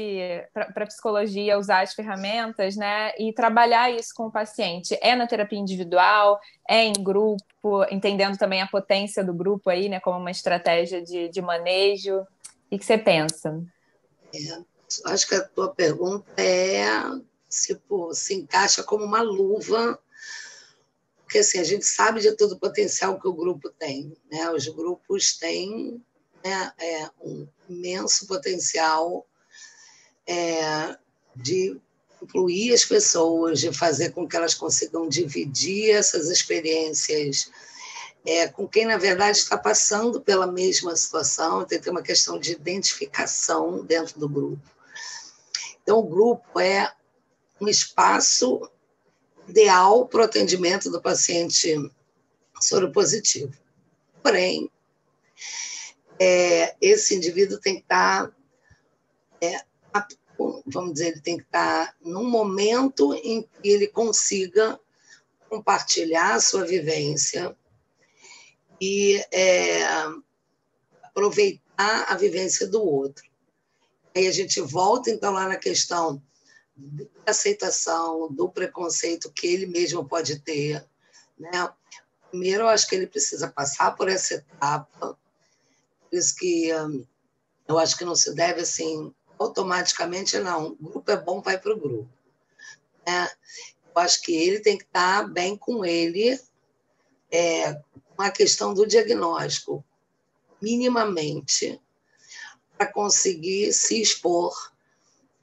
para 0.53 0.85
a 0.85 0.87
psicologia, 0.87 1.59
usar 1.59 1.81
as 1.81 1.93
ferramentas, 1.93 2.77
né? 2.77 3.11
E 3.19 3.33
trabalhar 3.33 3.91
isso 3.91 4.13
com 4.15 4.27
o 4.27 4.31
paciente? 4.31 4.97
É 5.01 5.17
na 5.17 5.27
terapia 5.27 5.59
individual? 5.59 6.39
É 6.65 6.85
em 6.85 6.93
grupo? 6.93 7.83
Entendendo 7.91 8.37
também 8.37 8.61
a 8.61 8.67
potência 8.67 9.21
do 9.21 9.33
grupo 9.33 9.69
aí, 9.69 9.89
né? 9.89 9.99
Como 9.99 10.17
uma 10.17 10.31
estratégia 10.31 11.01
de, 11.01 11.27
de 11.27 11.41
manejo. 11.41 12.21
O 12.71 12.77
que 12.77 12.85
você 12.85 12.97
pensa? 12.97 13.61
É, 14.33 15.11
acho 15.11 15.27
que 15.27 15.35
a 15.35 15.43
tua 15.43 15.75
pergunta 15.75 16.25
é 16.37 16.85
se 17.49 18.33
encaixa 18.33 18.81
como 18.81 19.03
uma 19.03 19.21
luva 19.21 19.99
porque 21.29 21.39
assim, 21.39 21.59
a 21.59 21.63
gente 21.63 21.85
sabe 21.85 22.21
de 22.21 22.31
todo 22.31 22.53
o 22.53 22.59
potencial 22.59 23.19
que 23.19 23.27
o 23.27 23.33
grupo 23.33 23.69
tem. 23.69 24.17
Né? 24.31 24.49
Os 24.49 24.67
grupos 24.67 25.37
têm 25.37 26.03
né, 26.43 26.71
é, 26.79 27.09
um 27.21 27.47
imenso 27.67 28.27
potencial 28.27 29.25
é, 30.27 30.97
de 31.35 31.79
incluir 32.21 32.73
as 32.73 32.83
pessoas, 32.83 33.59
de 33.59 33.71
fazer 33.71 34.11
com 34.11 34.27
que 34.27 34.35
elas 34.35 34.53
consigam 34.53 35.07
dividir 35.07 35.91
essas 35.91 36.29
experiências 36.29 37.49
é, 38.25 38.47
com 38.47 38.67
quem, 38.67 38.85
na 38.85 38.97
verdade, 38.97 39.37
está 39.37 39.57
passando 39.57 40.21
pela 40.21 40.45
mesma 40.45 40.95
situação, 40.95 41.65
tem 41.65 41.77
que 41.77 41.85
ter 41.85 41.89
uma 41.89 42.03
questão 42.03 42.37
de 42.37 42.51
identificação 42.51 43.83
dentro 43.85 44.19
do 44.19 44.27
grupo. 44.27 44.61
Então, 45.81 45.99
o 45.99 46.07
grupo 46.07 46.59
é 46.59 46.93
um 47.59 47.67
espaço 47.67 48.69
ideal 49.47 50.07
para 50.07 50.21
o 50.21 50.23
atendimento 50.25 50.91
do 50.91 51.01
paciente 51.01 51.75
soropositivo. 52.61 53.53
Porém, 54.21 54.69
é, 56.19 56.75
esse 56.81 57.15
indivíduo 57.15 57.59
tem 57.59 57.75
que 57.75 57.81
estar, 57.81 58.29
é, 59.41 59.63
vamos 60.65 60.93
dizer, 60.93 61.07
ele 61.07 61.21
tem 61.21 61.37
que 61.37 61.43
estar 61.43 61.95
num 62.01 62.29
momento 62.29 63.13
em 63.15 63.41
que 63.41 63.69
ele 63.69 63.87
consiga 63.87 64.79
compartilhar 65.49 66.35
a 66.35 66.39
sua 66.41 66.65
vivência 66.65 67.55
e 68.79 69.23
é, 69.31 69.83
aproveitar 71.01 72.05
a 72.07 72.15
vivência 72.15 72.67
do 72.67 72.83
outro. 72.83 73.23
Aí 74.15 74.27
a 74.27 74.31
gente 74.31 74.59
volta, 74.59 75.09
então, 75.09 75.33
lá 75.33 75.47
na 75.47 75.57
questão 75.57 76.21
da 76.75 77.31
aceitação, 77.31 78.31
do 78.31 78.49
preconceito 78.49 79.31
que 79.31 79.47
ele 79.47 79.65
mesmo 79.65 80.07
pode 80.07 80.39
ter. 80.39 80.85
Né? 81.37 81.69
Primeiro, 82.29 82.63
eu 82.63 82.67
acho 82.67 82.87
que 82.87 82.95
ele 82.95 83.07
precisa 83.07 83.47
passar 83.47 83.95
por 83.95 84.07
essa 84.09 84.35
etapa, 84.35 85.17
por 86.09 86.17
isso 86.17 86.35
que 86.35 86.73
hum, 86.73 87.05
eu 87.67 87.77
acho 87.77 87.97
que 87.97 88.05
não 88.05 88.15
se 88.15 88.33
deve, 88.33 88.61
assim, 88.61 89.13
automaticamente, 89.37 90.37
não, 90.39 90.69
o 90.71 90.75
grupo 90.75 91.11
é 91.11 91.17
bom, 91.17 91.41
vai 91.41 91.57
para 91.57 91.73
o 91.73 91.79
grupo. 91.79 92.09
Né? 93.05 93.29
Eu 93.95 94.01
acho 94.01 94.21
que 94.21 94.33
ele 94.35 94.59
tem 94.59 94.77
que 94.77 94.83
estar 94.83 95.27
bem 95.27 95.55
com 95.55 95.85
ele, 95.85 96.39
é, 97.31 97.73
com 98.15 98.21
a 98.23 98.31
questão 98.31 98.73
do 98.73 98.87
diagnóstico, 98.87 99.83
minimamente, 100.61 101.79
para 102.77 102.91
conseguir 102.91 103.71
se 103.71 104.01
expor 104.01 104.53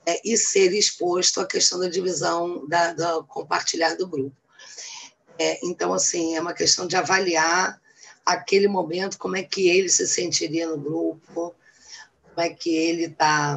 é, 0.05 0.21
e 0.25 0.37
ser 0.37 0.73
exposto 0.73 1.41
à 1.41 1.47
questão 1.47 1.79
da 1.79 1.89
divisão, 1.89 2.67
da, 2.67 2.93
da 2.93 3.23
compartilhar 3.23 3.95
do 3.95 4.07
grupo. 4.07 4.37
É, 5.39 5.59
então, 5.65 5.93
assim, 5.93 6.35
é 6.35 6.41
uma 6.41 6.55
questão 6.55 6.87
de 6.87 6.97
avaliar 6.97 7.81
aquele 8.27 8.67
momento, 8.67 9.19
como 9.19 9.37
é 9.37 9.43
que 9.45 9.69
ele 9.69 9.89
se 9.89 10.05
sentiria 10.09 10.67
no 10.67 10.77
grupo, 10.77 11.55
como 12.25 12.41
é 12.41 12.51
que 12.51 12.75
ele 12.75 13.05
está 13.05 13.57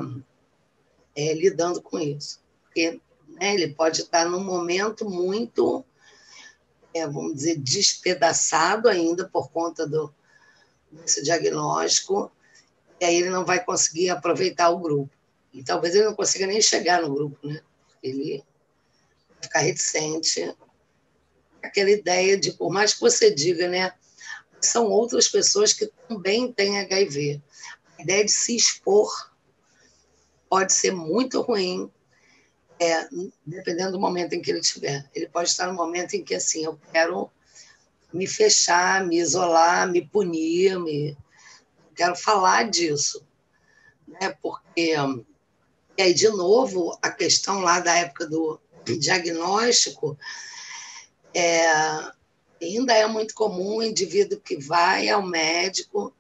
é, 1.16 1.34
lidando 1.34 1.82
com 1.82 2.00
isso. 2.00 2.40
Porque 2.64 3.02
né, 3.28 3.56
ele 3.56 3.74
pode 3.74 4.02
estar 4.02 4.30
num 4.30 4.44
momento 4.44 5.10
muito, 5.10 5.84
é, 6.94 7.08
vamos 7.08 7.34
dizer, 7.34 7.58
despedaçado 7.58 8.88
ainda 8.88 9.28
por 9.28 9.50
conta 9.50 9.88
do, 9.88 10.14
desse 10.92 11.24
diagnóstico, 11.24 12.32
e 13.02 13.06
aí 13.06 13.16
ele 13.16 13.32
não 13.32 13.44
vai 13.44 13.64
conseguir 13.64 14.10
aproveitar 14.10 14.70
o 14.70 14.80
grupo. 14.80 15.12
E 15.52 15.64
talvez 15.64 15.96
ele 15.96 16.06
não 16.06 16.16
consiga 16.16 16.46
nem 16.46 16.62
chegar 16.62 17.02
no 17.02 17.12
grupo, 17.12 17.48
né? 17.48 17.60
Ele 18.04 18.44
vai 19.30 19.42
ficar 19.42 19.60
reticente. 19.60 20.56
Aquela 21.64 21.90
ideia 21.90 22.38
de, 22.38 22.52
por 22.52 22.72
mais 22.72 22.94
que 22.94 23.02
você 23.02 23.34
diga, 23.34 23.68
né? 23.68 23.94
São 24.62 24.86
outras 24.86 25.28
pessoas 25.28 25.74
que 25.74 25.88
também 26.08 26.52
têm 26.52 26.80
HIV. 26.80 27.42
A 27.98 28.02
ideia 28.02 28.26
de 28.26 28.32
se 28.32 28.56
expor 28.56 29.10
pode 30.50 30.74
ser 30.74 30.92
muito 30.92 31.42
ruim, 31.42 31.92
é, 32.80 33.08
dependendo 33.46 33.94
do 33.94 34.00
momento 34.00 34.34
em 34.34 34.42
que 34.42 34.50
ele 34.50 34.60
estiver. 34.60 35.10
Ele 35.14 35.28
pode 35.28 35.50
estar 35.50 35.68
no 35.68 35.74
momento 35.74 36.16
em 36.16 36.24
que, 36.24 36.36
assim, 36.36 36.66
eu 36.66 36.80
quero 36.92 37.30
me 38.12 38.26
fechar, 38.26 39.06
me 39.06 39.20
isolar, 39.20 39.90
me 39.90 40.06
punir, 40.06 40.80
me... 40.80 41.16
quero 41.96 42.16
falar 42.16 42.70
disso. 42.70 43.26
Né? 44.08 44.36
Porque 44.42 44.96
e 46.00 46.02
aí, 46.02 46.14
de 46.14 46.30
novo, 46.30 46.98
a 47.02 47.12
questão 47.12 47.60
lá 47.60 47.82
da 47.82 47.94
época 47.94 48.26
do 48.26 48.58
diagnóstico, 48.86 50.18
é, 51.34 51.70
ainda 52.62 52.94
é 52.94 53.08
muito 53.08 53.34
comum 53.34 53.78
o 53.78 53.84
indivíduo 53.84 54.40
que 54.40 54.58
vai 54.58 55.10
ao 55.10 55.26
médico, 55.26 56.14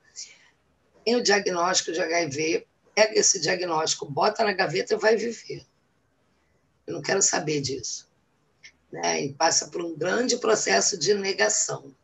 tem 1.04 1.15
o 1.15 1.23
diagnóstico 1.23 1.91
de 1.91 2.02
HIV, 2.02 2.67
pega 2.95 3.19
esse 3.19 3.39
diagnóstico, 3.39 4.06
bota 4.06 4.43
na 4.43 4.54
gaveta 4.54 4.93
e 4.93 4.97
vai 4.97 5.15
viver. 5.15 5.65
Eu 6.86 6.95
não 6.95 7.02
quero 7.02 7.21
saber 7.21 7.62
disso. 7.62 8.10
Né? 8.91 9.23
E 9.23 9.34
passa 9.34 9.67
por 9.67 9.84
um 9.84 9.95
grande 9.95 10.38
processo 10.38 10.97
de 10.97 11.13
negação. 11.13 11.95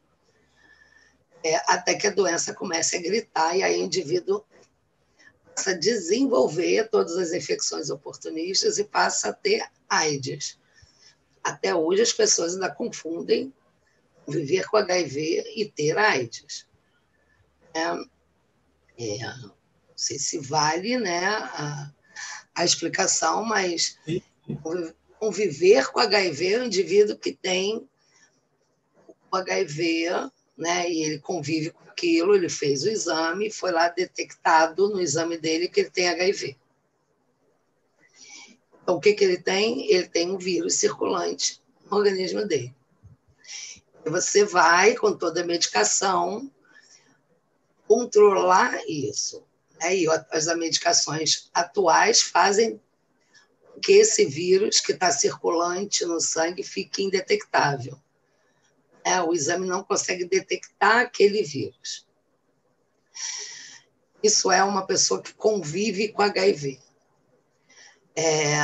É, 1.44 1.56
até 1.72 1.96
que 1.96 2.08
a 2.08 2.12
doença 2.12 2.54
comece 2.54 2.96
a 2.96 3.02
gritar 3.02 3.56
e 3.56 3.64
aí 3.64 3.80
o 3.80 3.86
indivíduo 3.86 4.44
passa 5.56 5.72
a 5.72 5.78
desenvolver 5.78 6.90
todas 6.90 7.18
as 7.18 7.32
infecções 7.32 7.90
oportunistas 7.90 8.78
e 8.78 8.84
passa 8.84 9.30
a 9.30 9.34
ter 9.34 9.64
AIDS. 9.88 10.60
Até 11.44 11.76
hoje 11.76 12.02
as 12.02 12.14
pessoas 12.14 12.54
ainda 12.54 12.74
confundem 12.74 13.54
viver 14.28 14.68
com 14.68 14.78
HIV 14.78 15.54
e 15.56 15.66
ter 15.66 15.98
AIDS. 15.98 16.68
É, 17.74 17.82
é, 18.98 19.38
não 19.38 19.54
sei 19.96 20.18
se 20.18 20.40
vale 20.40 20.98
né, 20.98 21.26
a, 21.26 21.92
a 22.56 22.66
explicação, 22.66 23.44
mas 23.44 23.98
conviver 25.20 25.92
com 25.92 26.00
HIV 26.00 26.54
é 26.54 26.60
um 26.62 26.66
indivíduo 26.66 27.18
que 27.18 27.34
tem 27.34 27.88
o 29.32 29.36
HIV, 29.36 30.30
né, 30.58 30.90
e 30.90 31.04
ele 31.04 31.20
convive 31.20 31.72
com 31.72 31.84
aquilo, 31.90 32.36
ele 32.36 32.50
fez 32.50 32.84
o 32.84 32.90
exame, 32.90 33.52
foi 33.52 33.72
lá 33.72 33.90
detectado 33.90 34.90
no 34.90 35.02
exame 35.02 35.38
dele 35.38 35.68
que 35.68 35.82
ele 35.82 35.90
tem 35.90 36.08
HIV. 36.10 36.58
Então, 38.82 38.96
o 38.98 39.00
que, 39.00 39.14
que 39.14 39.24
ele 39.24 39.42
tem? 39.42 39.92
Ele 39.92 40.08
tem 40.08 40.32
um 40.32 40.38
vírus 40.38 40.76
circulante 40.76 41.60
no 41.90 41.98
organismo 41.98 42.46
dele. 42.46 42.74
Você 44.06 44.46
vai, 44.46 44.96
com 44.96 45.14
toda 45.18 45.42
a 45.42 45.46
medicação, 45.46 46.52
controlar 47.88 48.80
isso. 48.88 49.44
Né? 49.80 49.98
E 49.98 50.08
as 50.32 50.46
medicações 50.56 51.50
atuais 51.54 52.22
fazem 52.22 52.80
que 53.82 53.94
esse 53.94 54.26
vírus 54.26 54.80
que 54.80 54.94
está 54.94 55.12
circulante 55.12 56.06
no 56.06 56.22
sangue 56.22 56.64
fique 56.64 57.04
indetectável 57.04 58.00
é, 59.06 59.22
o 59.22 59.34
exame 59.34 59.68
não 59.68 59.84
consegue 59.84 60.26
detectar 60.26 60.98
aquele 60.98 61.44
vírus. 61.44 62.08
Isso 64.24 64.52
é 64.52 64.64
uma 64.64 64.88
pessoa 64.88 65.22
que 65.22 65.32
convive 65.32 66.12
com 66.12 66.24
HIV. 66.24 66.80
É, 68.16 68.56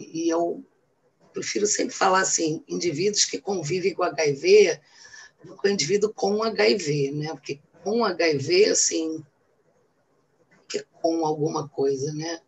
e 0.00 0.30
eu 0.30 0.64
prefiro 1.36 1.66
sempre 1.66 1.94
falar 1.94 2.20
assim, 2.20 2.64
indivíduos 2.66 3.24
que 3.24 3.38
convivem 3.38 3.94
com 3.94 4.02
HIV, 4.02 4.80
com 5.58 5.68
indivíduo 5.68 6.12
com 6.12 6.42
HIV, 6.42 7.10
né? 7.12 7.28
Porque 7.28 7.60
com 7.84 8.04
HIV, 8.04 8.66
assim, 8.66 9.24
que 10.68 10.78
é 10.78 10.84
com 11.02 11.26
alguma 11.26 11.68
coisa, 11.68 12.12
né? 12.14 12.40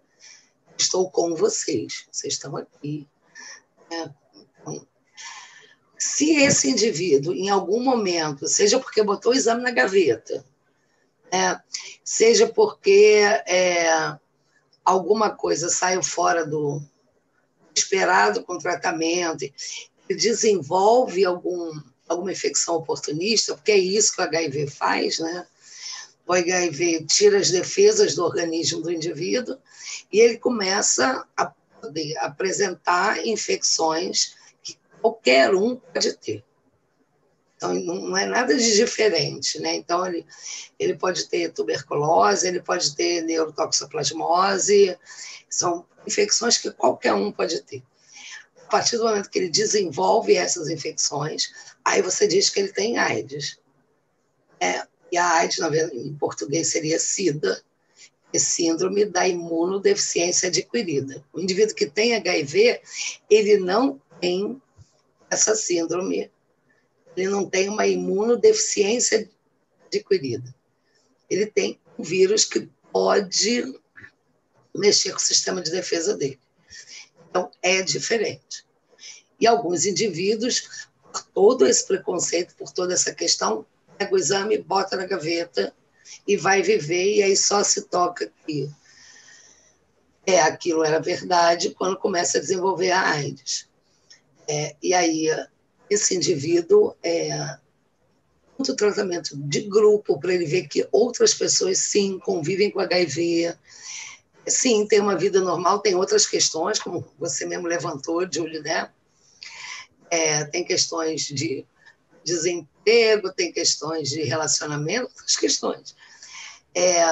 Estou 0.76 1.10
com 1.10 1.34
vocês, 1.34 2.06
vocês 2.10 2.34
estão 2.34 2.56
aqui. 2.56 3.06
Né? 3.90 4.14
Se 5.98 6.36
esse 6.36 6.70
indivíduo, 6.70 7.34
em 7.34 7.50
algum 7.50 7.82
momento, 7.82 8.46
seja 8.46 8.78
porque 8.78 9.02
botou 9.02 9.32
o 9.32 9.34
exame 9.34 9.62
na 9.62 9.70
gaveta, 9.70 10.44
né, 11.32 11.60
seja 12.04 12.46
porque 12.46 13.20
é, 13.46 14.16
alguma 14.84 15.30
coisa 15.30 15.68
saiu 15.68 16.02
fora 16.02 16.46
do 16.46 16.80
esperado 17.78 18.44
com 18.44 18.58
tratamento, 18.58 19.44
e 19.44 20.14
desenvolve 20.14 21.24
algum, 21.24 21.72
alguma 22.08 22.32
infecção 22.32 22.76
oportunista, 22.76 23.54
porque 23.54 23.72
é 23.72 23.78
isso 23.78 24.14
que 24.14 24.20
o 24.20 24.24
HIV 24.24 24.66
faz, 24.68 25.18
né? 25.18 25.46
o 26.28 26.32
HIV 26.34 27.06
tira 27.06 27.38
as 27.38 27.50
defesas 27.50 28.14
do 28.14 28.22
organismo 28.22 28.82
do 28.82 28.92
indivíduo 28.92 29.56
e 30.12 30.20
ele 30.20 30.36
começa 30.36 31.26
a 31.34 31.52
apresentar 32.20 33.26
infecções 33.26 34.34
que 34.62 34.78
qualquer 35.00 35.54
um 35.54 35.76
pode 35.76 36.12
ter. 36.18 36.44
Então, 37.58 37.74
não 37.74 38.16
é 38.16 38.24
nada 38.24 38.56
de 38.56 38.76
diferente, 38.76 39.58
né? 39.58 39.74
Então, 39.74 40.06
ele, 40.06 40.24
ele 40.78 40.94
pode 40.94 41.28
ter 41.28 41.52
tuberculose, 41.52 42.46
ele 42.46 42.62
pode 42.62 42.94
ter 42.94 43.20
neurotoxoplasmose, 43.22 44.96
são 45.50 45.84
infecções 46.06 46.56
que 46.56 46.70
qualquer 46.70 47.14
um 47.14 47.32
pode 47.32 47.60
ter. 47.62 47.82
A 48.64 48.70
partir 48.70 48.96
do 48.96 49.04
momento 49.04 49.28
que 49.28 49.40
ele 49.40 49.48
desenvolve 49.48 50.36
essas 50.36 50.68
infecções, 50.68 51.48
aí 51.84 52.00
você 52.00 52.28
diz 52.28 52.48
que 52.48 52.60
ele 52.60 52.72
tem 52.72 52.96
AIDS. 52.96 53.58
É, 54.60 54.86
e 55.10 55.18
a 55.18 55.28
AIDS, 55.38 55.58
em 55.92 56.14
português, 56.14 56.68
seria 56.68 56.98
SIDA, 57.00 57.60
é 58.32 58.38
síndrome 58.38 59.04
da 59.04 59.26
imunodeficiência 59.26 60.48
adquirida. 60.48 61.24
O 61.32 61.40
indivíduo 61.40 61.74
que 61.74 61.86
tem 61.86 62.14
HIV, 62.14 62.80
ele 63.28 63.56
não 63.56 64.00
tem 64.20 64.62
essa 65.28 65.56
síndrome 65.56 66.30
ele 67.18 67.28
não 67.28 67.48
tem 67.48 67.68
uma 67.68 67.86
imunodeficiência 67.86 69.28
adquirida. 69.86 70.54
Ele 71.28 71.46
tem 71.46 71.78
um 71.98 72.02
vírus 72.02 72.44
que 72.44 72.68
pode 72.92 73.74
mexer 74.74 75.10
com 75.10 75.16
o 75.16 75.20
sistema 75.20 75.60
de 75.60 75.70
defesa 75.70 76.16
dele. 76.16 76.38
Então, 77.28 77.50
é 77.60 77.82
diferente. 77.82 78.64
E 79.40 79.46
alguns 79.46 79.84
indivíduos, 79.84 80.88
por 81.02 81.22
todo 81.34 81.66
esse 81.66 81.86
preconceito, 81.86 82.54
por 82.54 82.72
toda 82.72 82.94
essa 82.94 83.14
questão, 83.14 83.66
pega 83.96 84.14
o 84.14 84.18
exame, 84.18 84.58
bota 84.58 84.96
na 84.96 85.06
gaveta 85.06 85.74
e 86.26 86.36
vai 86.36 86.62
viver, 86.62 87.16
e 87.16 87.22
aí 87.22 87.36
só 87.36 87.62
se 87.62 87.82
toca 87.82 88.32
que 88.46 88.70
é, 90.26 90.40
aquilo 90.40 90.84
era 90.84 91.00
verdade 91.00 91.70
quando 91.70 91.98
começa 91.98 92.38
a 92.38 92.40
desenvolver 92.40 92.90
a 92.90 93.10
AIDS. 93.10 93.68
É, 94.46 94.76
e 94.82 94.94
aí 94.94 95.28
esse 95.90 96.14
indivíduo 96.14 96.94
é 97.02 97.58
muito 98.58 98.74
tratamento 98.74 99.36
de 99.36 99.60
grupo 99.62 100.18
para 100.18 100.34
ele 100.34 100.44
ver 100.44 100.66
que 100.66 100.86
outras 100.90 101.32
pessoas 101.32 101.78
sim 101.78 102.18
convivem 102.18 102.70
com 102.70 102.80
HIV, 102.80 103.56
sim 104.46 104.86
tem 104.86 105.00
uma 105.00 105.16
vida 105.16 105.40
normal, 105.40 105.78
tem 105.78 105.94
outras 105.94 106.26
questões 106.26 106.78
como 106.78 107.06
você 107.18 107.46
mesmo 107.46 107.68
levantou, 107.68 108.26
Julie, 108.30 108.60
né? 108.60 108.90
É, 110.10 110.44
tem 110.44 110.64
questões 110.64 111.22
de 111.22 111.64
desemprego, 112.24 113.32
tem 113.32 113.52
questões 113.52 114.08
de 114.08 114.22
relacionamento, 114.22 115.06
outras 115.06 115.36
questões. 115.36 115.94
É, 116.74 117.02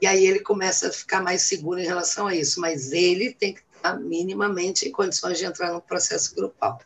e 0.00 0.06
aí 0.06 0.26
ele 0.26 0.40
começa 0.40 0.88
a 0.88 0.92
ficar 0.92 1.22
mais 1.22 1.42
seguro 1.42 1.80
em 1.80 1.86
relação 1.86 2.26
a 2.26 2.34
isso, 2.34 2.60
mas 2.60 2.92
ele 2.92 3.32
tem 3.32 3.54
que 3.54 3.62
estar 3.74 3.98
minimamente 3.98 4.88
em 4.88 4.92
condições 4.92 5.38
de 5.38 5.44
entrar 5.44 5.72
no 5.72 5.80
processo 5.80 6.34
grupal. 6.34 6.80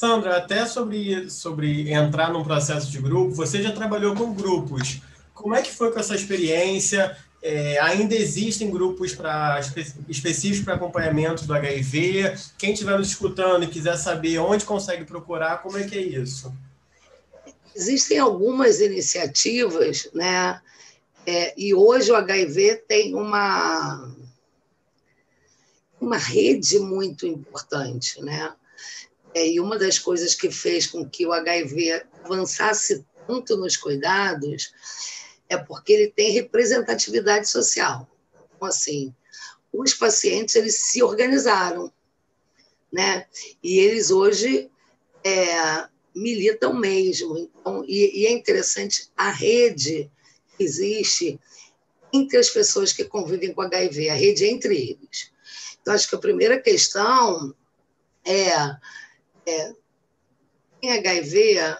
Sandra, 0.00 0.38
até 0.38 0.64
sobre, 0.64 1.28
sobre 1.28 1.92
entrar 1.92 2.32
num 2.32 2.42
processo 2.42 2.90
de 2.90 2.98
grupo, 2.98 3.34
você 3.34 3.62
já 3.62 3.70
trabalhou 3.70 4.16
com 4.16 4.32
grupos. 4.32 5.02
Como 5.34 5.54
é 5.54 5.60
que 5.60 5.70
foi 5.70 5.92
com 5.92 6.00
essa 6.00 6.14
experiência? 6.14 7.14
É, 7.42 7.78
ainda 7.80 8.14
existem 8.14 8.70
grupos 8.70 9.14
pra, 9.14 9.60
específicos 10.08 10.64
para 10.64 10.76
acompanhamento 10.76 11.44
do 11.44 11.52
HIV? 11.52 12.34
Quem 12.56 12.72
estiver 12.72 12.96
nos 12.96 13.08
escutando 13.08 13.64
e 13.64 13.68
quiser 13.68 13.94
saber 13.98 14.38
onde 14.38 14.64
consegue 14.64 15.04
procurar, 15.04 15.60
como 15.60 15.76
é 15.76 15.86
que 15.86 15.98
é 15.98 16.00
isso? 16.00 16.50
Existem 17.76 18.18
algumas 18.18 18.80
iniciativas, 18.80 20.08
né? 20.14 20.62
É, 21.26 21.52
e 21.58 21.74
hoje 21.74 22.10
o 22.10 22.16
HIV 22.16 22.84
tem 22.88 23.14
uma, 23.14 24.10
uma 26.00 26.16
rede 26.16 26.78
muito 26.78 27.26
importante, 27.26 28.18
né? 28.22 28.54
É, 29.34 29.48
e 29.48 29.60
uma 29.60 29.78
das 29.78 29.98
coisas 29.98 30.34
que 30.34 30.50
fez 30.50 30.86
com 30.86 31.08
que 31.08 31.26
o 31.26 31.32
HIV 31.32 32.04
avançasse 32.24 33.04
tanto 33.26 33.56
nos 33.56 33.76
cuidados 33.76 34.72
é 35.48 35.56
porque 35.56 35.92
ele 35.92 36.08
tem 36.08 36.32
representatividade 36.32 37.48
social. 37.48 38.08
Então, 38.56 38.68
assim, 38.68 39.14
os 39.72 39.94
pacientes 39.94 40.54
eles 40.54 40.80
se 40.80 41.02
organizaram, 41.02 41.92
né? 42.92 43.26
E 43.62 43.78
eles 43.78 44.10
hoje 44.10 44.70
é, 45.24 45.88
militam 46.14 46.74
mesmo. 46.74 47.38
Então, 47.38 47.84
e, 47.86 48.22
e 48.22 48.26
é 48.26 48.32
interessante 48.32 49.08
a 49.16 49.30
rede 49.30 50.10
que 50.56 50.64
existe 50.64 51.38
entre 52.12 52.38
as 52.38 52.50
pessoas 52.50 52.92
que 52.92 53.04
convivem 53.04 53.54
com 53.54 53.62
HIV, 53.62 54.08
a 54.08 54.14
rede 54.14 54.44
é 54.44 54.50
entre 54.50 54.76
eles. 54.76 55.30
Então, 55.80 55.94
acho 55.94 56.08
que 56.08 56.14
a 56.14 56.18
primeira 56.18 56.60
questão 56.60 57.54
é 58.24 58.50
é, 59.46 59.74
em 60.82 60.92
HIV, 60.92 61.76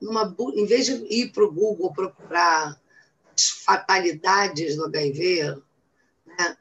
numa, 0.00 0.34
em 0.54 0.66
vez 0.66 0.86
de 0.86 0.92
ir 1.08 1.32
para 1.32 1.44
o 1.44 1.52
Google 1.52 1.92
procurar 1.92 2.80
as 3.34 3.48
fatalidades 3.48 4.76
do 4.76 4.84
HIV, 4.86 5.56
né, 6.26 6.56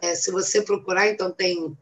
é, 0.00 0.14
se 0.14 0.30
você 0.30 0.62
procurar, 0.62 1.08
então 1.08 1.32
tem 1.32 1.76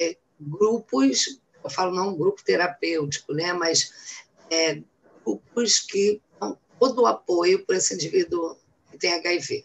é, 0.00 0.16
grupos, 0.40 1.40
eu 1.62 1.70
falo 1.70 1.94
não 1.94 2.16
grupo 2.16 2.42
terapêutico, 2.42 3.32
né, 3.32 3.52
mas 3.52 4.24
é, 4.50 4.82
grupos 5.24 5.78
que 5.78 6.20
dão 6.40 6.58
todo 6.78 7.02
o 7.02 7.06
apoio 7.06 7.64
para 7.64 7.76
esse 7.76 7.94
indivíduo 7.94 8.56
que 8.90 8.98
tem 8.98 9.12
HIV. 9.14 9.64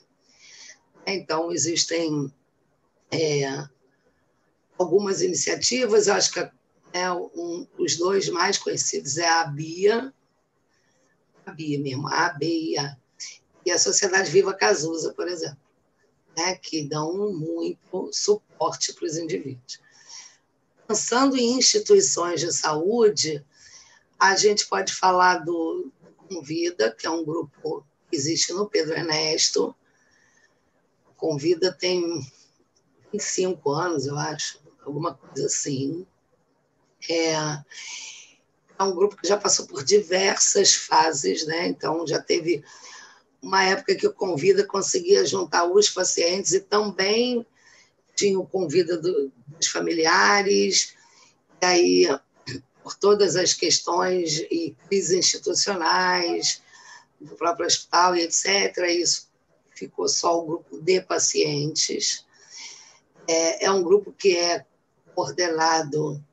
Então, 1.08 1.52
existem 1.52 2.32
é, 3.12 3.68
algumas 4.78 5.22
iniciativas, 5.22 6.08
acho 6.08 6.34
que 6.34 6.40
a 6.40 6.52
é 6.96 7.12
um, 7.12 7.68
os 7.78 7.98
dois 7.98 8.30
mais 8.30 8.58
conhecidos 8.58 9.18
é 9.18 9.28
a 9.28 9.44
Bia, 9.44 10.14
a 11.46 11.52
Bia 11.52 11.78
mesmo, 11.78 12.08
a 12.08 12.28
ABIA, 12.28 12.98
e 13.66 13.72
a 13.72 13.78
Sociedade 13.78 14.32
Viva 14.32 14.54
Casusa, 14.54 15.14
por 15.14 15.28
exemplo, 15.28 15.60
né, 16.38 16.56
que 16.56 16.88
dão 16.88 17.34
muito 17.34 18.10
suporte 18.14 18.94
para 18.94 19.08
os 19.08 19.18
indivíduos. 19.18 19.82
Pensando 20.88 21.36
em 21.36 21.58
instituições 21.58 22.40
de 22.40 22.54
saúde, 22.54 23.46
a 24.18 24.38
gente 24.38 24.66
pode 24.66 24.94
falar 24.94 25.40
do 25.40 25.92
Convida, 26.30 26.96
que 26.98 27.06
é 27.06 27.10
um 27.10 27.26
grupo 27.26 27.86
que 28.10 28.16
existe 28.16 28.54
no 28.54 28.70
Pedro 28.70 28.94
Ernesto. 28.94 29.76
Convida 31.18 31.74
tem 31.74 32.26
25 33.12 33.70
anos, 33.70 34.06
eu 34.06 34.18
acho, 34.18 34.62
alguma 34.86 35.16
coisa 35.16 35.48
assim. 35.48 36.08
É, 37.10 37.34
é 38.78 38.84
um 38.84 38.94
grupo 38.94 39.16
que 39.16 39.28
já 39.28 39.38
passou 39.38 39.68
por 39.68 39.84
diversas 39.84 40.74
fases, 40.74 41.46
né? 41.46 41.68
Então, 41.68 42.06
já 42.06 42.22
teve 42.22 42.64
uma 43.42 43.64
época 43.64 43.96
que 43.96 44.08
o 44.08 44.14
Convida 44.14 44.66
conseguia 44.66 45.26
juntar 45.26 45.66
os 45.66 45.90
pacientes 45.90 46.54
e 46.54 46.60
também 46.60 47.46
tinha 48.16 48.40
o 48.40 48.48
Convida 48.48 48.98
do, 48.98 49.32
dos 49.48 49.68
familiares, 49.68 50.96
e 51.62 51.66
aí, 51.66 52.20
por 52.84 52.96
todas 52.96 53.36
as 53.36 53.54
questões 53.54 54.40
e 54.50 54.76
crises 54.88 55.12
institucionais 55.12 56.62
do 57.20 57.36
próprio 57.36 57.66
hospital 57.66 58.16
e 58.16 58.22
etc., 58.22 58.78
isso 58.90 59.30
ficou 59.74 60.08
só 60.08 60.40
o 60.40 60.46
grupo 60.46 60.82
de 60.82 61.02
pacientes. 61.02 62.26
É, 63.28 63.66
é 63.66 63.72
um 63.72 63.84
grupo 63.84 64.12
que 64.12 64.38
é 64.38 64.66
coordenado 65.14 66.24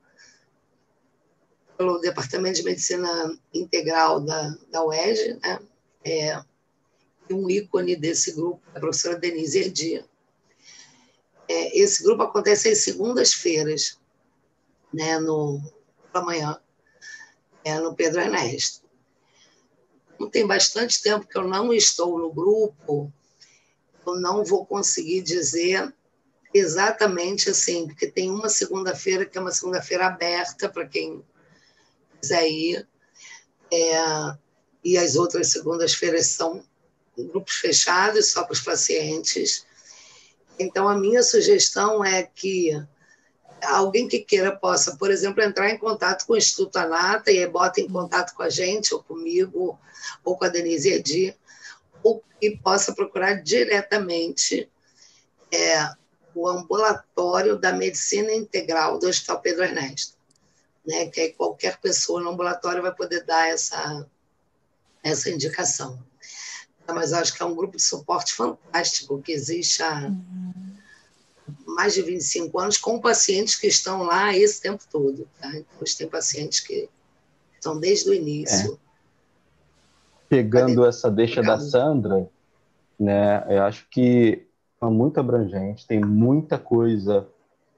pelo 1.83 1.99
Departamento 1.99 2.59
de 2.59 2.63
Medicina 2.63 3.37
Integral 3.53 4.21
da, 4.21 4.55
da 4.71 4.85
UERJ, 4.85 5.37
né? 5.43 5.59
É, 6.05 6.41
um 7.29 7.49
ícone 7.49 7.95
desse 7.95 8.31
grupo 8.31 8.61
a 8.73 8.79
professora 8.79 9.17
Denise 9.17 9.59
Erdia. 9.59 10.05
É, 11.47 11.77
esse 11.77 12.01
grupo 12.03 12.23
acontece 12.23 12.69
às 12.69 12.77
segundas-feiras, 12.79 13.99
né, 14.93 15.19
no 15.19 15.61
amanhã, 16.13 16.57
é, 17.65 17.77
no 17.79 17.93
Pedro 17.95 18.21
Ernesto. 18.21 18.83
Não 20.17 20.29
tem 20.29 20.47
bastante 20.47 21.01
tempo 21.01 21.27
que 21.27 21.37
eu 21.37 21.45
não 21.45 21.73
estou 21.73 22.17
no 22.17 22.31
grupo, 22.31 23.11
eu 24.05 24.15
não 24.21 24.45
vou 24.45 24.65
conseguir 24.65 25.21
dizer 25.21 25.93
exatamente 26.53 27.49
assim, 27.49 27.87
porque 27.87 28.07
tem 28.07 28.29
uma 28.29 28.47
segunda-feira 28.47 29.25
que 29.25 29.37
é 29.37 29.41
uma 29.41 29.51
segunda-feira 29.51 30.07
aberta 30.07 30.69
para 30.69 30.87
quem 30.87 31.23
ir. 32.31 32.87
É, 33.71 34.37
e 34.83 34.97
as 34.97 35.15
outras 35.15 35.47
segundas-feiras 35.47 36.27
são 36.27 36.63
grupos 37.17 37.55
fechados, 37.55 38.31
só 38.31 38.43
para 38.43 38.53
os 38.53 38.61
pacientes. 38.61 39.65
Então, 40.59 40.87
a 40.87 40.97
minha 40.97 41.23
sugestão 41.23 42.03
é 42.03 42.23
que 42.23 42.71
alguém 43.63 44.07
que 44.07 44.19
queira 44.19 44.55
possa, 44.55 44.95
por 44.97 45.09
exemplo, 45.09 45.41
entrar 45.41 45.69
em 45.69 45.77
contato 45.77 46.25
com 46.25 46.33
o 46.33 46.37
Instituto 46.37 46.75
Anata 46.77 47.31
e 47.31 47.45
bota 47.47 47.81
em 47.81 47.87
contato 47.87 48.33
com 48.35 48.43
a 48.43 48.49
gente, 48.49 48.93
ou 48.93 49.01
comigo, 49.01 49.79
ou 50.23 50.37
com 50.37 50.45
a 50.45 50.49
Denise 50.49 50.91
Edi, 50.91 51.35
ou 52.03 52.23
que 52.39 52.57
possa 52.57 52.93
procurar 52.93 53.41
diretamente 53.41 54.69
é, 55.51 55.89
o 56.35 56.47
ambulatório 56.47 57.57
da 57.57 57.71
medicina 57.71 58.31
integral 58.33 58.99
do 58.99 59.07
Hospital 59.07 59.39
Pedro 59.39 59.63
Ernesto. 59.63 60.17
Né, 60.85 61.07
que 61.07 61.21
aí 61.21 61.33
qualquer 61.33 61.79
pessoa 61.79 62.21
no 62.21 62.29
ambulatório 62.29 62.81
vai 62.81 62.93
poder 62.93 63.23
dar 63.23 63.47
essa, 63.47 64.05
essa 65.01 65.29
indicação. 65.29 65.97
Mas 66.85 67.13
acho 67.13 67.33
que 67.33 67.41
é 67.41 67.45
um 67.45 67.55
grupo 67.55 67.77
de 67.77 67.83
suporte 67.83 68.33
fantástico 68.33 69.21
que 69.21 69.31
existe 69.31 69.81
há 69.81 70.11
mais 71.65 71.93
de 71.93 72.01
25 72.01 72.59
anos, 72.59 72.77
com 72.77 72.99
pacientes 72.99 73.55
que 73.55 73.67
estão 73.67 74.03
lá 74.03 74.35
esse 74.35 74.61
tempo 74.61 74.83
todo. 74.91 75.27
Tá? 75.39 75.49
Então, 75.49 75.83
tem 75.97 76.07
pacientes 76.07 76.59
que 76.59 76.89
estão 77.55 77.79
desde 77.79 78.09
o 78.09 78.13
início. 78.13 78.73
É. 78.73 78.83
Pegando 80.27 80.85
essa 80.85 81.11
deixa 81.11 81.41
da 81.41 81.59
Sandra, 81.59 82.27
né, 82.99 83.45
eu 83.49 83.63
acho 83.63 83.87
que 83.89 84.47
é 84.81 84.85
muito 84.85 85.19
abrangente, 85.19 85.85
tem 85.85 86.01
muita 86.01 86.57
coisa 86.57 87.27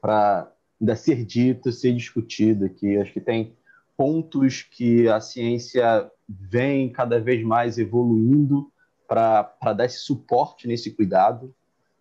para 0.02 0.52
ainda 0.80 0.96
ser 0.96 1.24
dita, 1.26 1.72
ser 1.72 1.94
discutida 1.94 2.66
aqui. 2.68 2.98
Acho 2.98 3.14
que 3.14 3.22
tem 3.22 3.56
pontos 3.98 4.62
que 4.62 5.08
a 5.08 5.20
ciência 5.20 6.10
vem 6.28 6.92
cada 6.92 7.20
vez 7.20 7.44
mais 7.44 7.78
evoluindo 7.78 8.72
para 9.08 9.74
dar 9.76 9.86
esse 9.86 10.00
suporte 10.00 10.68
nesse 10.68 10.92
cuidado. 10.92 11.54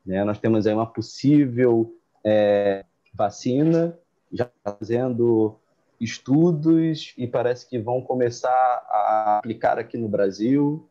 Né? 0.05 0.25
Nós 0.25 0.39
temos 0.39 0.67
aí 0.67 0.75
uma 0.75 0.87
possível 0.87 1.95
é, 2.25 2.85
vacina, 3.13 3.99
já 4.33 4.51
fazendo 4.63 5.59
estudos 6.01 7.15
e 7.17 7.27
parece 7.27 7.69
que 7.69 7.79
vão 7.79 8.01
começar 8.01 8.51
a 8.51 9.39
aplicar 9.39 9.79
aqui 9.79 9.97
no 9.97 10.09
Brasil. 10.09 10.89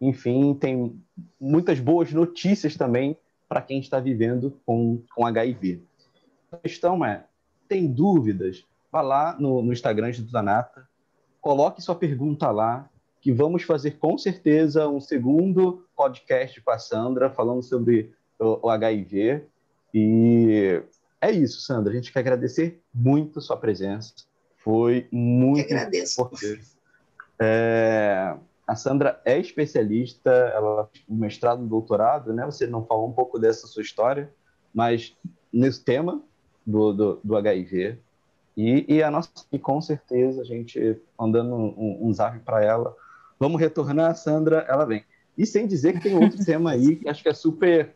Enfim, 0.00 0.54
tem 0.54 1.02
muitas 1.40 1.80
boas 1.80 2.12
notícias 2.12 2.76
também 2.76 3.16
para 3.48 3.62
quem 3.62 3.78
está 3.80 3.98
vivendo 3.98 4.60
com, 4.64 5.02
com 5.14 5.26
HIV. 5.26 5.85
A 6.56 6.68
questão 6.68 7.04
é, 7.04 7.24
tem 7.68 7.86
dúvidas? 7.86 8.64
Vá 8.90 9.02
lá 9.02 9.36
no, 9.38 9.62
no 9.62 9.72
Instagram 9.72 10.10
do 10.12 10.30
Danata, 10.30 10.88
coloque 11.40 11.82
sua 11.82 11.94
pergunta 11.94 12.50
lá, 12.50 12.88
que 13.20 13.32
vamos 13.32 13.62
fazer 13.62 13.98
com 13.98 14.16
certeza 14.16 14.88
um 14.88 15.00
segundo 15.00 15.84
podcast 15.94 16.60
com 16.60 16.70
a 16.70 16.78
Sandra 16.78 17.28
falando 17.28 17.62
sobre 17.62 18.14
o, 18.38 18.66
o 18.66 18.70
HIV. 18.70 19.44
E 19.92 20.82
é 21.20 21.30
isso, 21.30 21.60
Sandra. 21.60 21.92
A 21.92 21.96
gente 21.96 22.12
quer 22.12 22.20
agradecer 22.20 22.80
muito 22.94 23.38
a 23.38 23.42
sua 23.42 23.56
presença. 23.56 24.14
Foi 24.58 25.08
muito 25.10 25.68
Eu 25.70 25.76
agradeço. 25.76 26.20
importante. 26.20 26.66
É, 27.38 28.36
a 28.66 28.74
Sandra 28.74 29.20
é 29.24 29.38
especialista, 29.38 30.30
ela 30.30 30.88
o 31.08 31.14
mestrado 31.14 31.64
e 31.64 31.68
doutorado, 31.68 32.32
né? 32.32 32.44
Você 32.46 32.66
não 32.66 32.84
falou 32.84 33.08
um 33.08 33.12
pouco 33.12 33.38
dessa 33.38 33.66
sua 33.66 33.82
história, 33.82 34.32
mas 34.72 35.16
nesse 35.52 35.84
tema 35.84 36.22
do, 36.66 36.92
do, 36.92 37.20
do 37.22 37.36
HIV. 37.36 37.98
E, 38.56 38.84
e, 38.88 39.02
a 39.02 39.10
nossa, 39.10 39.30
e 39.52 39.58
com 39.58 39.80
certeza, 39.80 40.40
a 40.40 40.44
gente 40.44 40.98
mandando 41.18 41.54
um, 41.54 41.98
um 42.08 42.12
zap 42.12 42.38
para 42.40 42.64
ela, 42.64 42.96
vamos 43.38 43.60
retornar, 43.60 44.16
Sandra, 44.16 44.64
ela 44.68 44.84
vem. 44.84 45.04
E 45.36 45.44
sem 45.44 45.66
dizer 45.66 45.92
que 45.92 46.00
tem 46.00 46.16
outro 46.16 46.42
tema 46.44 46.70
aí 46.70 46.96
que 46.96 47.08
acho 47.08 47.22
que 47.22 47.28
é 47.28 47.34
super 47.34 47.94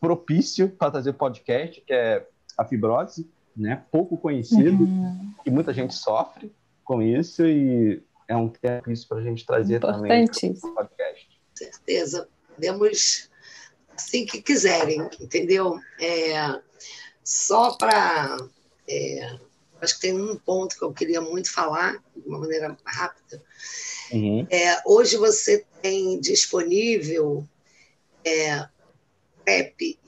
propício 0.00 0.68
para 0.68 0.90
trazer 0.90 1.12
podcast, 1.12 1.80
que 1.80 1.92
é 1.92 2.26
a 2.58 2.64
fibrose, 2.64 3.30
né? 3.56 3.84
Pouco 3.92 4.16
conhecido, 4.16 4.82
uhum. 4.82 5.32
e 5.46 5.50
muita 5.50 5.72
gente 5.72 5.94
sofre 5.94 6.52
com 6.84 7.00
isso 7.00 7.46
e 7.46 8.02
é 8.26 8.36
um 8.36 8.48
tema 8.48 8.82
isso 8.88 9.06
para 9.06 9.18
a 9.18 9.22
gente 9.22 9.46
trazer 9.46 9.78
também 9.78 10.24
no 10.24 10.74
podcast. 10.74 11.28
Com 11.28 11.56
certeza. 11.56 12.28
Podemos 12.54 13.30
assim 13.94 14.26
que 14.26 14.42
quiserem, 14.42 15.08
entendeu? 15.20 15.78
É, 16.00 16.60
só 17.24 17.72
para. 17.72 18.36
É, 18.88 19.38
acho 19.80 19.94
que 19.94 20.00
tem 20.00 20.14
um 20.14 20.36
ponto 20.36 20.76
que 20.76 20.82
eu 20.82 20.92
queria 20.92 21.20
muito 21.20 21.50
falar, 21.50 22.02
de 22.14 22.28
uma 22.28 22.38
maneira 22.38 22.76
rápida. 22.84 23.42
Uhum. 24.12 24.46
É, 24.50 24.80
hoje 24.86 25.16
você 25.16 25.64
tem 25.80 26.20
disponível 26.20 27.46
é. 28.24 28.60
O 29.40 29.44
PEP, 29.44 29.98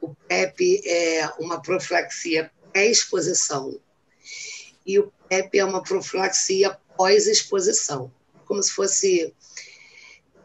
o 0.00 0.14
PEP 0.14 0.82
é 0.86 1.26
uma 1.40 1.60
profilaxia 1.60 2.48
pré-exposição 2.72 3.80
e 4.86 5.00
o 5.00 5.12
PEP 5.28 5.58
é 5.58 5.64
uma 5.64 5.82
profilaxia 5.82 6.78
pós-exposição, 6.96 8.12
como 8.44 8.62
se 8.62 8.70
fosse 8.72 9.34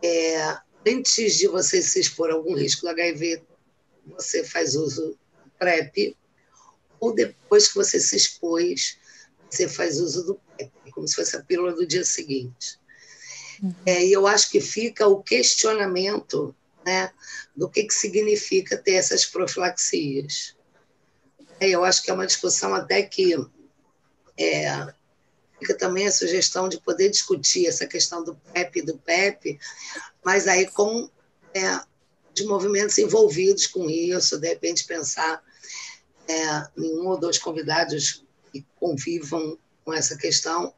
é, 0.02 0.58
antes 0.88 1.36
de 1.38 1.48
você 1.48 1.82
se 1.82 2.00
expor 2.00 2.30
a 2.30 2.34
algum 2.34 2.56
risco 2.56 2.82
do 2.82 2.90
HIV, 2.90 3.44
você 4.06 4.44
faz 4.44 4.76
uso 4.76 5.18
PrEP, 5.58 6.18
ou 7.00 7.14
depois 7.14 7.68
que 7.68 7.76
você 7.76 8.00
se 8.00 8.16
expôs, 8.16 8.98
você 9.50 9.68
faz 9.68 10.00
uso 10.00 10.26
do 10.26 10.36
PrEP, 10.36 10.72
como 10.92 11.08
se 11.08 11.16
fosse 11.16 11.36
a 11.36 11.44
pílula 11.44 11.74
do 11.74 11.86
dia 11.86 12.04
seguinte. 12.04 12.80
Uhum. 13.62 13.74
É, 13.86 14.06
e 14.06 14.12
eu 14.12 14.28
acho 14.28 14.50
que 14.50 14.60
fica 14.60 15.08
o 15.08 15.22
questionamento 15.22 16.56
né, 16.86 17.12
do 17.56 17.70
que, 17.70 17.84
que 17.84 17.94
significa 17.94 18.78
ter 18.78 18.94
essas 18.94 19.26
profilaxias. 19.26 20.56
É, 21.60 21.70
eu 21.70 21.84
acho 21.84 22.04
que 22.04 22.12
é 22.12 22.14
uma 22.14 22.28
discussão 22.28 22.74
até 22.76 23.02
que 23.02 23.34
é, 24.38 24.94
fica 25.60 25.74
também 25.78 26.08
a 26.08 26.12
sugestão 26.12 26.68
de 26.68 26.80
poder 26.80 27.10
discutir 27.10 27.66
essa 27.66 27.88
questão 27.88 28.24
do 28.24 28.36
PEP 28.36 28.80
e 28.80 28.86
do 28.86 28.98
PEP, 28.98 29.60
mas 30.24 30.48
aí 30.48 30.70
com 30.70 31.10
é, 31.54 31.82
de 32.36 32.46
movimentos 32.46 32.98
envolvidos 32.98 33.66
com 33.66 33.90
isso, 33.90 34.38
de 34.38 34.50
repente 34.50 34.86
pensar 34.86 35.42
é, 36.28 36.68
em 36.78 37.00
um 37.00 37.08
ou 37.08 37.18
dois 37.18 37.38
convidados 37.38 38.24
que 38.52 38.66
convivam 38.76 39.58
com 39.84 39.94
essa 39.94 40.18
questão. 40.18 40.74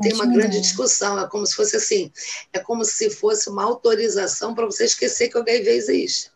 Tem 0.00 0.12
uma 0.12 0.26
grande 0.26 0.60
discussão, 0.60 1.18
é 1.18 1.26
como 1.26 1.46
se 1.46 1.54
fosse 1.54 1.76
assim, 1.76 2.12
é 2.52 2.58
como 2.58 2.84
se 2.84 3.08
fosse 3.08 3.48
uma 3.48 3.64
autorização 3.64 4.54
para 4.54 4.66
você 4.66 4.84
esquecer 4.84 5.30
que 5.30 5.38
o 5.38 5.40
HIV 5.40 5.70
existe. 5.70 6.30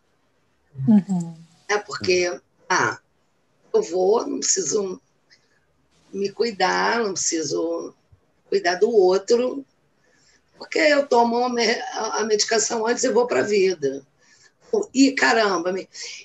Uhum. 0.88 1.36
É 1.68 1.76
porque, 1.76 2.41
ah, 2.66 2.99
eu 3.74 3.82
vou, 3.82 4.26
não 4.26 4.41
preciso 4.41 5.01
me 6.11 6.30
cuidar, 6.30 7.01
não 7.01 7.12
preciso 7.12 7.95
cuidar 8.49 8.76
do 8.76 8.91
outro, 8.91 9.64
porque 10.57 10.78
eu 10.78 11.07
tomo 11.07 11.36
a 11.45 12.24
medicação 12.24 12.86
antes 12.86 13.05
e 13.05 13.12
vou 13.12 13.26
para 13.26 13.41
a 13.41 13.45
vida. 13.45 14.07
E 14.95 15.12
caramba, 15.12 15.75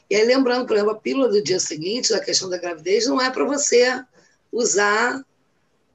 e 0.10 0.16
aí 0.16 0.26
lembrando, 0.26 0.66
por 0.66 0.76
exemplo, 0.76 0.92
a 0.92 1.00
pílula 1.00 1.30
do 1.30 1.42
dia 1.42 1.60
seguinte, 1.60 2.12
da 2.12 2.20
questão 2.20 2.50
da 2.50 2.58
gravidez, 2.58 3.08
não 3.08 3.22
é 3.22 3.30
para 3.30 3.44
você 3.44 4.04
usar 4.52 5.24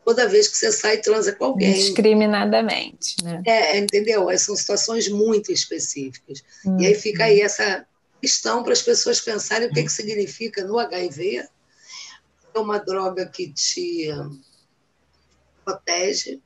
toda 0.05 0.29
vez 0.29 0.49
que 0.49 0.57
você 0.57 0.73
sai 0.73 0.95
e 0.97 1.03
transa 1.03 1.33
com 1.33 1.45
alguém. 1.45 1.73
Discriminadamente, 1.73 3.17
né? 3.23 3.43
É, 3.47 3.79
entendeu? 3.79 4.31
Essas 4.31 4.47
são 4.47 4.57
situações 4.57 5.09
muito 5.09 5.53
específicas. 5.53 6.43
Hum. 6.65 6.79
E 6.81 6.87
aí 6.87 6.95
fica 6.95 7.25
aí 7.25 7.41
essa 7.41 7.87
questão 8.21 8.63
para 8.63 8.73
as 8.73 8.83
pessoas 8.83 9.21
pensarem 9.21 9.69
o 9.69 9.73
que, 9.73 9.83
que 9.83 9.93
significa 9.93 10.65
no 10.65 10.79
HIV. 10.79 11.47
É 12.53 12.59
uma 12.59 12.79
droga 12.79 13.27
que 13.27 13.53
te 13.53 14.09
protege 15.65 16.41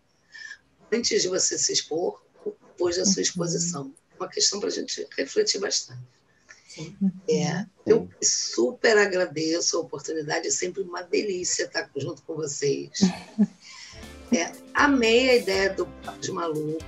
antes 0.92 1.22
de 1.22 1.28
você 1.28 1.58
se 1.58 1.72
expor, 1.72 2.22
depois 2.44 2.96
da 2.96 3.04
sua 3.04 3.22
uhum. 3.82 3.92
Uma 4.24 4.30
questão 4.30 4.58
para 4.58 4.68
a 4.68 4.72
gente 4.72 5.06
refletir 5.16 5.60
bastante. 5.60 6.02
É, 7.30 7.64
eu 7.86 8.08
super 8.20 8.98
agradeço 8.98 9.76
a 9.76 9.80
oportunidade, 9.80 10.48
é 10.48 10.50
sempre 10.50 10.82
uma 10.82 11.02
delícia 11.02 11.64
estar 11.64 11.88
junto 11.96 12.22
com 12.22 12.34
vocês. 12.34 13.00
É, 14.32 14.50
amei 14.72 15.30
a 15.30 15.36
ideia 15.36 15.72
do 15.72 15.86
Papo 15.86 16.18
de 16.18 16.32
Maluco 16.32 16.82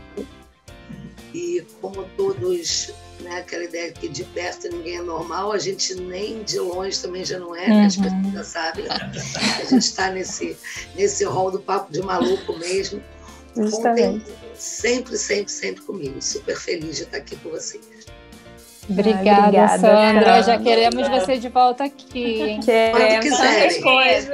e 1.33 1.65
como 1.81 2.03
todos, 2.17 2.91
né, 3.21 3.39
aquela 3.39 3.63
ideia 3.63 3.93
que 3.93 4.09
de 4.09 4.25
perto 4.25 4.69
ninguém 4.69 4.97
é 4.97 5.03
normal, 5.03 5.53
a 5.53 5.59
gente 5.59 5.95
nem 5.95 6.43
de 6.43 6.59
longe 6.59 7.01
também 7.01 7.25
já 7.25 7.39
não 7.39 7.55
é, 7.55 7.69
uhum. 7.69 7.69
né, 7.69 7.87
as 7.87 7.97
pessoas 7.97 8.33
já 8.33 8.43
sabem, 8.43 8.87
a 8.89 9.65
gente 9.65 9.79
está 9.79 10.11
nesse, 10.11 10.57
nesse 10.97 11.23
rol 11.25 11.53
do 11.53 11.61
Papo 11.61 11.93
de 11.93 12.01
Maluco 12.03 12.59
mesmo. 12.59 13.01
Justamente. 13.57 14.31
Ontem, 14.31 14.37
sempre, 14.55 15.17
sempre, 15.17 15.53
sempre 15.53 15.83
comigo. 15.83 16.21
Super 16.21 16.57
feliz 16.57 16.97
de 16.97 17.03
estar 17.05 17.19
aqui 17.19 17.37
com 17.37 17.51
vocês. 17.51 17.85
Obrigada, 18.89 19.41
obrigada 19.41 19.79
Sandra. 19.79 19.99
Sandra. 19.99 20.43
Já 20.43 20.59
queremos 20.59 20.95
obrigada. 20.95 21.25
você 21.25 21.39
de 21.39 21.49
volta 21.49 21.85
aqui. 21.85 22.43
Hein? 22.43 22.61
Quando 22.93 23.21
quiserem. 23.21 23.81
coisas. 23.83 24.31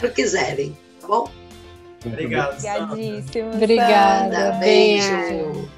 Quando 0.00 0.12
quiserem, 0.12 0.76
tá 1.00 1.06
bom? 1.08 1.30
Obrigado. 2.04 2.56
Obrigadíssimo. 2.58 3.54
Obrigada. 3.54 4.52
Beijo. 4.60 5.75